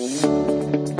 ¿Qué 0.00 0.99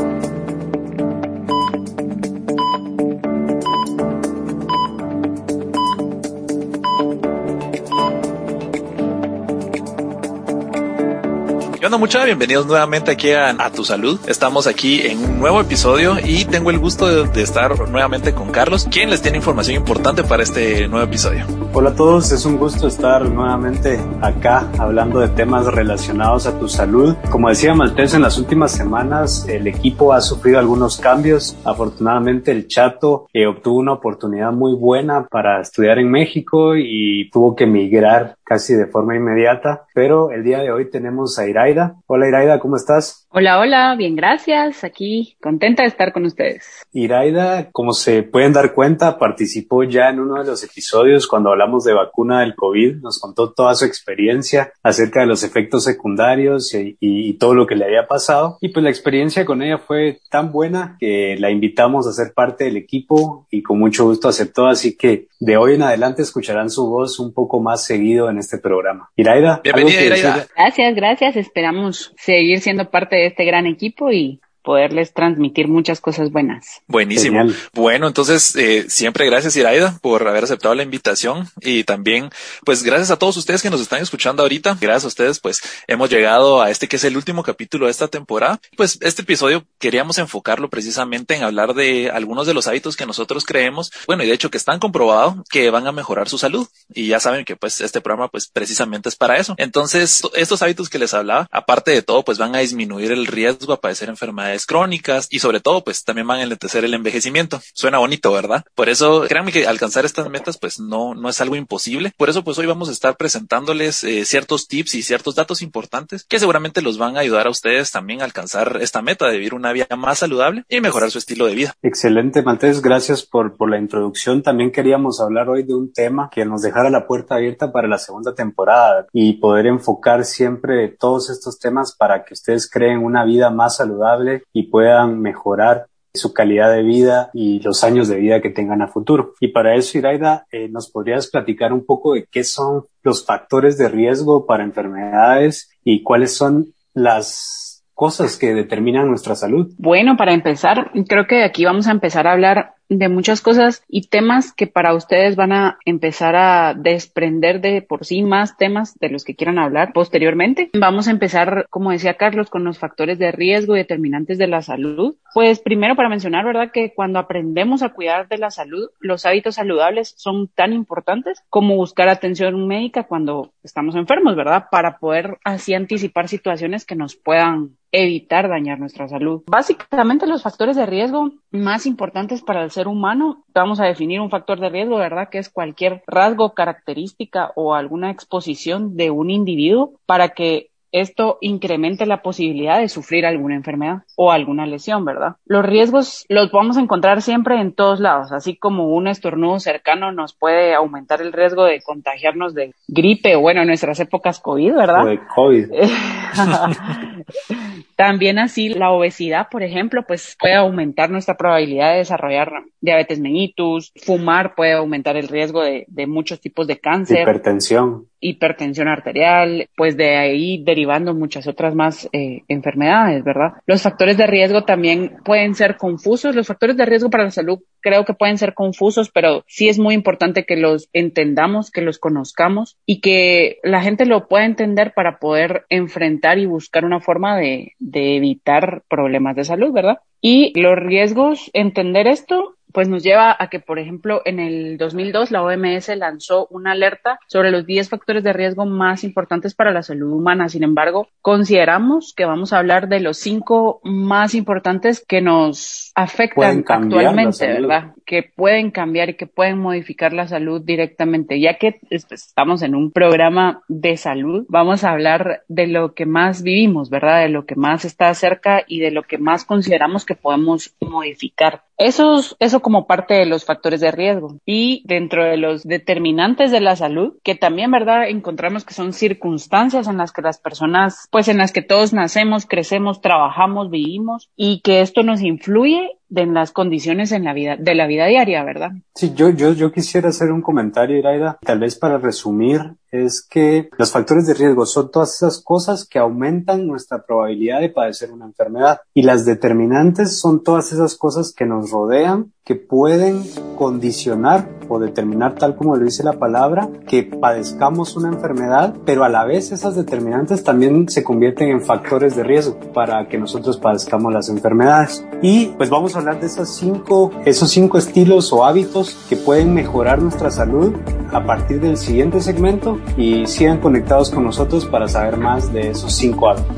onda 11.90 11.98
mucha? 11.98 12.24
Bienvenidos 12.24 12.66
nuevamente 12.66 13.10
aquí 13.10 13.32
a, 13.32 13.52
Tu 13.74 13.84
Salud. 13.84 14.20
Estamos 14.28 14.68
aquí 14.68 15.00
en 15.00 15.18
un 15.18 15.40
nuevo 15.40 15.60
episodio 15.60 16.18
y 16.24 16.44
tengo 16.44 16.70
el 16.70 16.78
gusto 16.78 17.08
de, 17.08 17.28
de, 17.28 17.42
estar 17.42 17.76
nuevamente 17.88 18.32
con 18.32 18.52
Carlos, 18.52 18.86
quien 18.88 19.10
les 19.10 19.22
tiene 19.22 19.38
información 19.38 19.76
importante 19.76 20.22
para 20.22 20.44
este 20.44 20.86
nuevo 20.86 21.04
episodio. 21.04 21.44
Hola 21.72 21.90
a 21.90 21.94
todos, 21.96 22.30
es 22.30 22.44
un 22.44 22.58
gusto 22.58 22.86
estar 22.86 23.28
nuevamente 23.28 23.98
acá 24.20 24.70
hablando 24.78 25.18
de 25.18 25.30
temas 25.30 25.66
relacionados 25.66 26.46
a 26.46 26.60
tu 26.60 26.68
salud. 26.68 27.16
Como 27.28 27.48
decía 27.48 27.74
Maltés, 27.74 28.14
en 28.14 28.22
las 28.22 28.38
últimas 28.38 28.70
semanas 28.70 29.48
el 29.48 29.66
equipo 29.66 30.12
ha 30.12 30.20
sufrido 30.20 30.60
algunos 30.60 30.96
cambios. 30.96 31.56
Afortunadamente 31.64 32.52
el 32.52 32.68
Chato 32.68 33.28
eh, 33.32 33.46
obtuvo 33.46 33.78
una 33.78 33.94
oportunidad 33.94 34.52
muy 34.52 34.74
buena 34.74 35.26
para 35.28 35.60
estudiar 35.60 35.98
en 35.98 36.08
México 36.08 36.76
y 36.76 37.28
tuvo 37.30 37.56
que 37.56 37.64
emigrar 37.64 38.36
casi 38.50 38.74
de 38.74 38.88
forma 38.88 39.14
inmediata, 39.14 39.86
pero 39.94 40.32
el 40.32 40.42
día 40.42 40.58
de 40.58 40.72
hoy 40.72 40.90
tenemos 40.90 41.38
a 41.38 41.48
Iraida. 41.48 41.94
Hola 42.08 42.26
Iraida, 42.26 42.58
¿cómo 42.58 42.74
estás? 42.74 43.28
Hola, 43.30 43.60
hola, 43.60 43.94
bien, 43.96 44.16
gracias. 44.16 44.82
Aquí 44.82 45.36
contenta 45.40 45.84
de 45.84 45.88
estar 45.88 46.12
con 46.12 46.24
ustedes. 46.24 46.66
Iraida, 46.92 47.70
como 47.70 47.92
se 47.92 48.24
pueden 48.24 48.52
dar 48.52 48.74
cuenta, 48.74 49.20
participó 49.20 49.84
ya 49.84 50.08
en 50.08 50.18
uno 50.18 50.42
de 50.42 50.50
los 50.50 50.64
episodios 50.64 51.28
cuando 51.28 51.50
hablamos 51.50 51.84
de 51.84 51.94
vacuna 51.94 52.40
del 52.40 52.56
COVID. 52.56 52.96
Nos 52.96 53.20
contó 53.20 53.52
toda 53.52 53.76
su 53.76 53.84
experiencia 53.84 54.72
acerca 54.82 55.20
de 55.20 55.26
los 55.26 55.44
efectos 55.44 55.84
secundarios 55.84 56.74
y, 56.74 56.96
y, 56.98 57.28
y 57.28 57.34
todo 57.34 57.54
lo 57.54 57.68
que 57.68 57.76
le 57.76 57.84
había 57.84 58.08
pasado. 58.08 58.58
Y 58.60 58.70
pues 58.70 58.82
la 58.82 58.90
experiencia 58.90 59.44
con 59.44 59.62
ella 59.62 59.78
fue 59.78 60.22
tan 60.28 60.50
buena 60.50 60.96
que 60.98 61.36
la 61.38 61.52
invitamos 61.52 62.08
a 62.08 62.12
ser 62.12 62.32
parte 62.34 62.64
del 62.64 62.78
equipo 62.78 63.46
y 63.48 63.62
con 63.62 63.78
mucho 63.78 64.06
gusto 64.06 64.26
aceptó. 64.26 64.66
Así 64.66 64.96
que 64.96 65.28
de 65.40 65.56
hoy 65.56 65.74
en 65.74 65.82
adelante 65.82 66.22
escucharán 66.22 66.68
su 66.68 66.88
voz 66.88 67.18
un 67.18 67.32
poco 67.32 67.60
más 67.60 67.84
seguido 67.84 68.28
en 68.28 68.38
este 68.38 68.58
programa. 68.58 69.10
Iraida. 69.16 69.60
Bienvenida, 69.64 70.02
Iraida. 70.02 70.46
Gracias, 70.54 70.94
gracias. 70.94 71.36
Esperamos 71.36 72.14
seguir 72.18 72.60
siendo 72.60 72.90
parte 72.90 73.16
de 73.16 73.26
este 73.26 73.44
gran 73.46 73.66
equipo 73.66 74.12
y 74.12 74.40
poderles 74.62 75.12
transmitir 75.12 75.68
muchas 75.68 76.00
cosas 76.00 76.30
buenas. 76.30 76.82
Buenísimo. 76.86 77.38
Genial. 77.38 77.56
Bueno, 77.72 78.06
entonces 78.06 78.54
eh, 78.56 78.86
siempre 78.88 79.26
gracias 79.26 79.56
Iraida 79.56 79.98
por 80.02 80.26
haber 80.28 80.44
aceptado 80.44 80.74
la 80.74 80.82
invitación 80.82 81.48
y 81.60 81.84
también 81.84 82.30
pues 82.64 82.82
gracias 82.82 83.10
a 83.10 83.16
todos 83.16 83.36
ustedes 83.36 83.62
que 83.62 83.70
nos 83.70 83.80
están 83.80 84.02
escuchando 84.02 84.42
ahorita. 84.42 84.76
Gracias 84.80 85.04
a 85.04 85.08
ustedes 85.08 85.40
pues 85.40 85.60
hemos 85.86 86.10
llegado 86.10 86.60
a 86.60 86.70
este 86.70 86.88
que 86.88 86.96
es 86.96 87.04
el 87.04 87.16
último 87.16 87.42
capítulo 87.42 87.86
de 87.86 87.92
esta 87.92 88.08
temporada. 88.08 88.60
Pues 88.76 88.98
este 89.00 89.22
episodio 89.22 89.64
queríamos 89.78 90.18
enfocarlo 90.18 90.68
precisamente 90.68 91.34
en 91.34 91.42
hablar 91.42 91.74
de 91.74 92.10
algunos 92.10 92.46
de 92.46 92.54
los 92.54 92.66
hábitos 92.66 92.96
que 92.96 93.06
nosotros 93.06 93.44
creemos, 93.44 93.90
bueno 94.06 94.24
y 94.24 94.26
de 94.26 94.34
hecho 94.34 94.50
que 94.50 94.58
están 94.58 94.78
comprobados 94.78 95.36
que 95.48 95.70
van 95.70 95.86
a 95.86 95.92
mejorar 95.92 96.28
su 96.28 96.38
salud 96.38 96.68
y 96.92 97.06
ya 97.06 97.20
saben 97.20 97.44
que 97.44 97.56
pues 97.56 97.80
este 97.80 98.00
programa 98.00 98.28
pues 98.28 98.48
precisamente 98.48 99.08
es 99.08 99.16
para 99.16 99.38
eso. 99.38 99.54
Entonces 99.56 100.22
estos 100.34 100.62
hábitos 100.62 100.90
que 100.90 100.98
les 100.98 101.14
hablaba, 101.14 101.48
aparte 101.50 101.92
de 101.92 102.02
todo 102.02 102.24
pues 102.24 102.38
van 102.38 102.54
a 102.54 102.58
disminuir 102.58 103.12
el 103.12 103.26
riesgo 103.26 103.72
a 103.72 103.80
padecer 103.80 104.08
enfermedades 104.08 104.49
crónicas 104.66 105.26
y 105.30 105.38
sobre 105.38 105.60
todo 105.60 105.84
pues 105.84 106.04
también 106.04 106.26
van 106.26 106.40
a 106.40 106.42
enlentecer 106.42 106.84
el 106.84 106.94
envejecimiento. 106.94 107.60
Suena 107.74 107.98
bonito, 107.98 108.32
¿verdad? 108.32 108.64
Por 108.74 108.88
eso 108.88 109.24
créanme 109.28 109.52
que 109.52 109.66
alcanzar 109.66 110.04
estas 110.04 110.28
metas 110.30 110.58
pues 110.58 110.80
no, 110.80 111.14
no 111.14 111.28
es 111.28 111.40
algo 111.40 111.56
imposible. 111.56 112.12
Por 112.16 112.30
eso 112.30 112.44
pues 112.44 112.58
hoy 112.58 112.66
vamos 112.66 112.88
a 112.88 112.92
estar 112.92 113.16
presentándoles 113.16 114.04
eh, 114.04 114.24
ciertos 114.24 114.68
tips 114.68 114.94
y 114.94 115.02
ciertos 115.02 115.34
datos 115.34 115.62
importantes 115.62 116.24
que 116.28 116.38
seguramente 116.38 116.82
los 116.82 116.98
van 116.98 117.16
a 117.16 117.20
ayudar 117.20 117.46
a 117.46 117.50
ustedes 117.50 117.90
también 117.90 118.20
a 118.20 118.24
alcanzar 118.24 118.78
esta 118.80 119.02
meta 119.02 119.26
de 119.26 119.32
vivir 119.36 119.54
una 119.54 119.72
vida 119.72 119.86
más 119.96 120.18
saludable 120.18 120.64
y 120.68 120.80
mejorar 120.80 121.10
su 121.10 121.18
estilo 121.18 121.46
de 121.46 121.54
vida. 121.54 121.74
Excelente, 121.82 122.42
Maltés. 122.42 122.82
Gracias 122.82 123.24
por, 123.24 123.56
por 123.56 123.70
la 123.70 123.78
introducción. 123.78 124.42
También 124.42 124.70
queríamos 124.72 125.20
hablar 125.20 125.48
hoy 125.48 125.62
de 125.62 125.74
un 125.74 125.92
tema 125.92 126.30
que 126.32 126.44
nos 126.44 126.62
dejara 126.62 126.90
la 126.90 127.06
puerta 127.06 127.36
abierta 127.36 127.72
para 127.72 127.88
la 127.88 127.98
segunda 127.98 128.34
temporada 128.34 129.06
y 129.12 129.34
poder 129.34 129.66
enfocar 129.66 130.24
siempre 130.24 130.88
todos 130.88 131.30
estos 131.30 131.58
temas 131.58 131.94
para 131.96 132.24
que 132.24 132.34
ustedes 132.34 132.70
creen 132.70 133.04
una 133.04 133.24
vida 133.24 133.50
más 133.50 133.76
saludable 133.76 134.39
y 134.52 134.64
puedan 134.64 135.20
mejorar 135.20 135.86
su 136.12 136.32
calidad 136.32 136.72
de 136.72 136.82
vida 136.82 137.30
y 137.32 137.60
los 137.60 137.84
años 137.84 138.08
de 138.08 138.16
vida 138.16 138.40
que 138.40 138.50
tengan 138.50 138.82
a 138.82 138.88
futuro. 138.88 139.34
Y 139.40 139.48
para 139.48 139.76
eso, 139.76 139.98
Iraida, 139.98 140.46
eh, 140.50 140.68
¿nos 140.68 140.90
podrías 140.90 141.28
platicar 141.28 141.72
un 141.72 141.84
poco 141.86 142.14
de 142.14 142.26
qué 142.30 142.42
son 142.44 142.86
los 143.02 143.24
factores 143.24 143.78
de 143.78 143.88
riesgo 143.88 144.46
para 144.46 144.64
enfermedades 144.64 145.70
y 145.84 146.02
cuáles 146.02 146.34
son 146.36 146.74
las 146.94 147.84
cosas 147.94 148.36
que 148.36 148.54
determinan 148.54 149.08
nuestra 149.08 149.34
salud? 149.34 149.72
Bueno, 149.78 150.16
para 150.16 150.32
empezar, 150.32 150.90
creo 151.06 151.26
que 151.26 151.44
aquí 151.44 151.64
vamos 151.64 151.86
a 151.86 151.92
empezar 151.92 152.26
a 152.26 152.32
hablar 152.32 152.74
de 152.90 153.08
muchas 153.08 153.40
cosas 153.40 153.84
y 153.88 154.08
temas 154.08 154.52
que 154.52 154.66
para 154.66 154.94
ustedes 154.94 155.36
van 155.36 155.52
a 155.52 155.78
empezar 155.84 156.34
a 156.34 156.74
desprender 156.74 157.60
de 157.60 157.82
por 157.82 158.04
sí 158.04 158.22
más 158.22 158.56
temas 158.56 158.98
de 158.98 159.08
los 159.08 159.24
que 159.24 159.36
quieran 159.36 159.58
hablar 159.58 159.92
posteriormente. 159.92 160.70
Vamos 160.74 161.06
a 161.06 161.12
empezar, 161.12 161.66
como 161.70 161.92
decía 161.92 162.14
Carlos, 162.14 162.50
con 162.50 162.64
los 162.64 162.78
factores 162.78 163.18
de 163.18 163.30
riesgo 163.30 163.76
y 163.76 163.78
determinantes 163.78 164.38
de 164.38 164.48
la 164.48 164.60
salud. 164.60 165.14
Pues 165.32 165.60
primero 165.60 165.94
para 165.94 166.08
mencionar, 166.08 166.44
¿verdad? 166.44 166.72
Que 166.72 166.92
cuando 166.92 167.20
aprendemos 167.20 167.82
a 167.82 167.90
cuidar 167.90 168.28
de 168.28 168.38
la 168.38 168.50
salud, 168.50 168.90
los 168.98 169.24
hábitos 169.24 169.54
saludables 169.54 170.14
son 170.16 170.48
tan 170.48 170.72
importantes 170.72 171.44
como 171.48 171.76
buscar 171.76 172.08
atención 172.08 172.66
médica 172.66 173.04
cuando 173.04 173.52
estamos 173.62 173.94
enfermos, 173.94 174.34
¿verdad? 174.34 174.64
Para 174.70 174.98
poder 174.98 175.38
así 175.44 175.74
anticipar 175.74 176.26
situaciones 176.26 176.84
que 176.84 176.96
nos 176.96 177.14
puedan 177.14 177.76
evitar 177.92 178.48
dañar 178.48 178.78
nuestra 178.78 179.08
salud. 179.08 179.42
Básicamente 179.46 180.26
los 180.26 180.42
factores 180.42 180.76
de 180.76 180.86
riesgo 180.86 181.32
más 181.50 181.86
importantes 181.86 182.42
para 182.42 182.62
el 182.62 182.70
ser 182.70 182.79
humano, 182.88 183.44
vamos 183.54 183.80
a 183.80 183.86
definir 183.86 184.20
un 184.20 184.30
factor 184.30 184.60
de 184.60 184.68
riesgo, 184.68 184.96
¿verdad? 184.96 185.28
Que 185.30 185.38
es 185.38 185.48
cualquier 185.48 186.02
rasgo, 186.06 186.54
característica 186.54 187.52
o 187.54 187.74
alguna 187.74 188.10
exposición 188.10 188.96
de 188.96 189.10
un 189.10 189.30
individuo 189.30 189.92
para 190.06 190.30
que 190.30 190.70
esto 190.92 191.38
incremente 191.40 192.06
la 192.06 192.22
posibilidad 192.22 192.80
de 192.80 192.88
sufrir 192.88 193.24
alguna 193.24 193.54
enfermedad 193.54 194.02
o 194.16 194.32
alguna 194.32 194.66
lesión, 194.66 195.04
¿verdad? 195.04 195.36
Los 195.46 195.64
riesgos 195.64 196.26
los 196.28 196.50
vamos 196.50 196.76
a 196.76 196.80
encontrar 196.80 197.22
siempre 197.22 197.60
en 197.60 197.72
todos 197.72 198.00
lados, 198.00 198.32
así 198.32 198.56
como 198.56 198.88
un 198.88 199.06
estornudo 199.06 199.60
cercano 199.60 200.10
nos 200.12 200.34
puede 200.34 200.74
aumentar 200.74 201.22
el 201.22 201.32
riesgo 201.32 201.64
de 201.64 201.80
contagiarnos 201.82 202.54
de 202.54 202.74
gripe 202.88 203.36
o 203.36 203.40
bueno, 203.40 203.60
en 203.60 203.68
nuestras 203.68 204.00
épocas 204.00 204.40
COVID, 204.40 204.74
¿verdad? 204.74 205.04
O 205.04 205.08
de 205.08 205.20
COVID. 205.34 205.66
También 208.00 208.38
así 208.38 208.70
la 208.70 208.92
obesidad, 208.92 209.48
por 209.50 209.62
ejemplo, 209.62 210.06
pues 210.08 210.34
puede 210.40 210.54
aumentar 210.54 211.10
nuestra 211.10 211.36
probabilidad 211.36 211.92
de 211.92 211.98
desarrollar 211.98 212.50
diabetes 212.80 213.20
mellitus, 213.20 213.92
fumar 213.94 214.54
puede 214.54 214.72
aumentar 214.72 215.18
el 215.18 215.28
riesgo 215.28 215.62
de, 215.62 215.84
de 215.86 216.06
muchos 216.06 216.40
tipos 216.40 216.66
de 216.66 216.78
cáncer. 216.78 217.20
Hipertensión 217.20 218.06
hipertensión 218.20 218.86
arterial, 218.88 219.68
pues 219.76 219.96
de 219.96 220.16
ahí 220.16 220.62
derivando 220.62 221.14
muchas 221.14 221.46
otras 221.46 221.74
más 221.74 222.08
eh, 222.12 222.42
enfermedades, 222.48 223.24
¿verdad? 223.24 223.54
Los 223.66 223.82
factores 223.82 224.16
de 224.16 224.26
riesgo 224.26 224.64
también 224.64 225.16
pueden 225.24 225.54
ser 225.54 225.76
confusos. 225.76 226.36
Los 226.36 226.46
factores 226.46 226.76
de 226.76 226.84
riesgo 226.84 227.08
para 227.08 227.24
la 227.24 227.30
salud 227.30 227.60
creo 227.80 228.04
que 228.04 228.14
pueden 228.14 228.38
ser 228.38 228.54
confusos, 228.54 229.10
pero 229.10 229.44
sí 229.46 229.68
es 229.68 229.78
muy 229.78 229.94
importante 229.94 230.44
que 230.44 230.56
los 230.56 230.88
entendamos, 230.92 231.70
que 231.70 231.82
los 231.82 231.98
conozcamos 231.98 232.78
y 232.86 233.00
que 233.00 233.58
la 233.62 233.82
gente 233.82 234.06
lo 234.06 234.28
pueda 234.28 234.44
entender 234.44 234.92
para 234.94 235.18
poder 235.18 235.66
enfrentar 235.68 236.38
y 236.38 236.46
buscar 236.46 236.84
una 236.84 237.00
forma 237.00 237.36
de, 237.38 237.74
evitar 237.92 238.82
problemas 238.88 239.36
de 239.36 239.44
salud, 239.44 239.72
¿verdad? 239.72 239.98
Y 240.20 240.58
los 240.60 240.76
riesgos, 240.76 241.50
entender 241.52 242.06
esto 242.06 242.56
pues 242.72 242.88
nos 242.88 243.02
lleva 243.02 243.36
a 243.38 243.48
que, 243.48 243.60
por 243.60 243.78
ejemplo, 243.78 244.22
en 244.24 244.40
el 244.40 244.78
2002 244.78 245.30
la 245.30 245.42
OMS 245.42 245.88
lanzó 245.96 246.46
una 246.50 246.72
alerta 246.72 247.18
sobre 247.26 247.50
los 247.50 247.66
10 247.66 247.88
factores 247.88 248.24
de 248.24 248.32
riesgo 248.32 248.66
más 248.66 249.04
importantes 249.04 249.54
para 249.54 249.72
la 249.72 249.82
salud 249.82 250.12
humana. 250.12 250.48
Sin 250.48 250.62
embargo, 250.62 251.08
consideramos 251.20 252.14
que 252.16 252.24
vamos 252.24 252.52
a 252.52 252.58
hablar 252.58 252.88
de 252.88 253.00
los 253.00 253.18
cinco 253.18 253.80
más 253.84 254.34
importantes 254.34 255.04
que 255.06 255.20
nos 255.20 255.92
afectan 255.94 256.64
actualmente, 256.66 257.46
¿verdad? 257.46 257.94
Que 258.04 258.22
pueden 258.22 258.70
cambiar 258.70 259.10
y 259.10 259.14
que 259.14 259.26
pueden 259.26 259.58
modificar 259.58 260.12
la 260.12 260.26
salud 260.26 260.62
directamente. 260.64 261.40
Ya 261.40 261.58
que 261.58 261.80
estamos 261.90 262.62
en 262.62 262.74
un 262.74 262.90
programa 262.90 263.62
de 263.68 263.96
salud, 263.96 264.46
vamos 264.48 264.84
a 264.84 264.90
hablar 264.90 265.42
de 265.48 265.66
lo 265.66 265.94
que 265.94 266.06
más 266.06 266.42
vivimos, 266.42 266.90
¿verdad? 266.90 267.20
De 267.20 267.28
lo 267.28 267.46
que 267.46 267.56
más 267.56 267.84
está 267.84 268.12
cerca 268.14 268.64
y 268.66 268.80
de 268.80 268.90
lo 268.90 269.02
que 269.02 269.18
más 269.18 269.44
consideramos 269.44 270.04
que 270.04 270.14
podemos 270.14 270.74
modificar. 270.80 271.62
Esos, 271.76 272.36
eso 272.40 272.59
como 272.60 272.86
parte 272.86 273.14
de 273.14 273.26
los 273.26 273.44
factores 273.44 273.80
de 273.80 273.90
riesgo. 273.90 274.38
Y 274.44 274.82
dentro 274.86 275.24
de 275.24 275.36
los 275.36 275.62
determinantes 275.62 276.50
de 276.50 276.60
la 276.60 276.76
salud, 276.76 277.14
que 277.22 277.34
también, 277.34 277.70
¿verdad? 277.70 278.08
Encontramos 278.08 278.64
que 278.64 278.74
son 278.74 278.92
circunstancias 278.92 279.88
en 279.88 279.96
las 279.96 280.12
que 280.12 280.22
las 280.22 280.38
personas, 280.38 281.08
pues 281.10 281.28
en 281.28 281.38
las 281.38 281.52
que 281.52 281.62
todos 281.62 281.92
nacemos, 281.92 282.46
crecemos, 282.46 283.00
trabajamos, 283.00 283.70
vivimos 283.70 284.30
y 284.36 284.60
que 284.60 284.80
esto 284.80 285.02
nos 285.02 285.22
influye 285.22 285.99
de 286.10 286.26
las 286.26 286.52
condiciones 286.52 287.12
en 287.12 287.24
la 287.24 287.32
vida, 287.32 287.56
de 287.56 287.74
la 287.74 287.86
vida 287.86 288.06
diaria, 288.06 288.44
¿verdad? 288.44 288.72
Sí, 288.94 289.12
yo, 289.14 289.30
yo, 289.30 289.52
yo 289.52 289.72
quisiera 289.72 290.10
hacer 290.10 290.30
un 290.30 290.42
comentario, 290.42 290.98
Iraida, 290.98 291.38
tal 291.40 291.60
vez 291.60 291.76
para 291.76 291.98
resumir, 291.98 292.74
es 292.90 293.22
que 293.22 293.70
los 293.78 293.92
factores 293.92 294.26
de 294.26 294.34
riesgo 294.34 294.66
son 294.66 294.90
todas 294.90 295.14
esas 295.14 295.40
cosas 295.42 295.86
que 295.86 295.98
aumentan 295.98 296.66
nuestra 296.66 297.02
probabilidad 297.02 297.60
de 297.60 297.68
padecer 297.68 298.10
una 298.10 298.26
enfermedad 298.26 298.80
y 298.92 299.02
las 299.02 299.24
determinantes 299.24 300.18
son 300.18 300.42
todas 300.42 300.72
esas 300.72 300.96
cosas 300.96 301.32
que 301.32 301.46
nos 301.46 301.70
rodean, 301.70 302.32
que 302.44 302.56
pueden 302.56 303.22
condicionar 303.56 304.48
o 304.68 304.80
determinar 304.80 305.36
tal 305.36 305.54
como 305.54 305.76
lo 305.76 305.84
dice 305.84 306.02
la 306.02 306.18
palabra, 306.18 306.68
que 306.88 307.04
padezcamos 307.04 307.96
una 307.96 308.08
enfermedad, 308.08 308.74
pero 308.84 309.04
a 309.04 309.08
la 309.08 309.24
vez 309.24 309.52
esas 309.52 309.76
determinantes 309.76 310.42
también 310.42 310.88
se 310.88 311.04
convierten 311.04 311.50
en 311.50 311.60
factores 311.60 312.16
de 312.16 312.24
riesgo 312.24 312.58
para 312.72 313.06
que 313.08 313.18
nosotros 313.18 313.58
padezcamos 313.58 314.12
las 314.12 314.28
enfermedades. 314.28 315.04
Y 315.22 315.48
pues 315.58 315.70
vamos 315.70 315.94
a 315.94 315.99
hablar 316.00 316.20
de 316.20 316.26
esos 316.26 316.54
cinco, 316.54 317.12
esos 317.24 317.50
cinco 317.50 317.78
estilos 317.78 318.32
o 318.32 318.44
hábitos 318.44 318.96
que 319.08 319.16
pueden 319.16 319.54
mejorar 319.54 320.00
nuestra 320.00 320.30
salud 320.30 320.74
a 321.12 321.24
partir 321.24 321.60
del 321.60 321.76
siguiente 321.76 322.20
segmento 322.20 322.80
y 322.96 323.26
sigan 323.26 323.60
conectados 323.60 324.10
con 324.10 324.24
nosotros 324.24 324.66
para 324.66 324.88
saber 324.88 325.16
más 325.16 325.52
de 325.52 325.70
esos 325.70 325.94
cinco 325.94 326.28
hábitos. 326.30 326.56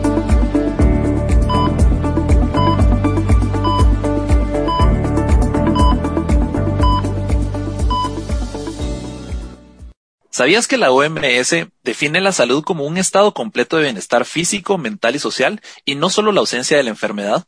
¿Sabías 10.30 10.66
que 10.66 10.78
la 10.78 10.90
OMS 10.90 11.68
define 11.84 12.20
la 12.20 12.32
salud 12.32 12.64
como 12.64 12.84
un 12.86 12.96
estado 12.96 13.34
completo 13.34 13.76
de 13.76 13.84
bienestar 13.84 14.24
físico, 14.24 14.78
mental 14.78 15.14
y 15.14 15.18
social 15.18 15.60
y 15.84 15.94
no 15.94 16.08
solo 16.08 16.32
la 16.32 16.40
ausencia 16.40 16.76
de 16.76 16.82
la 16.82 16.90
enfermedad? 16.90 17.44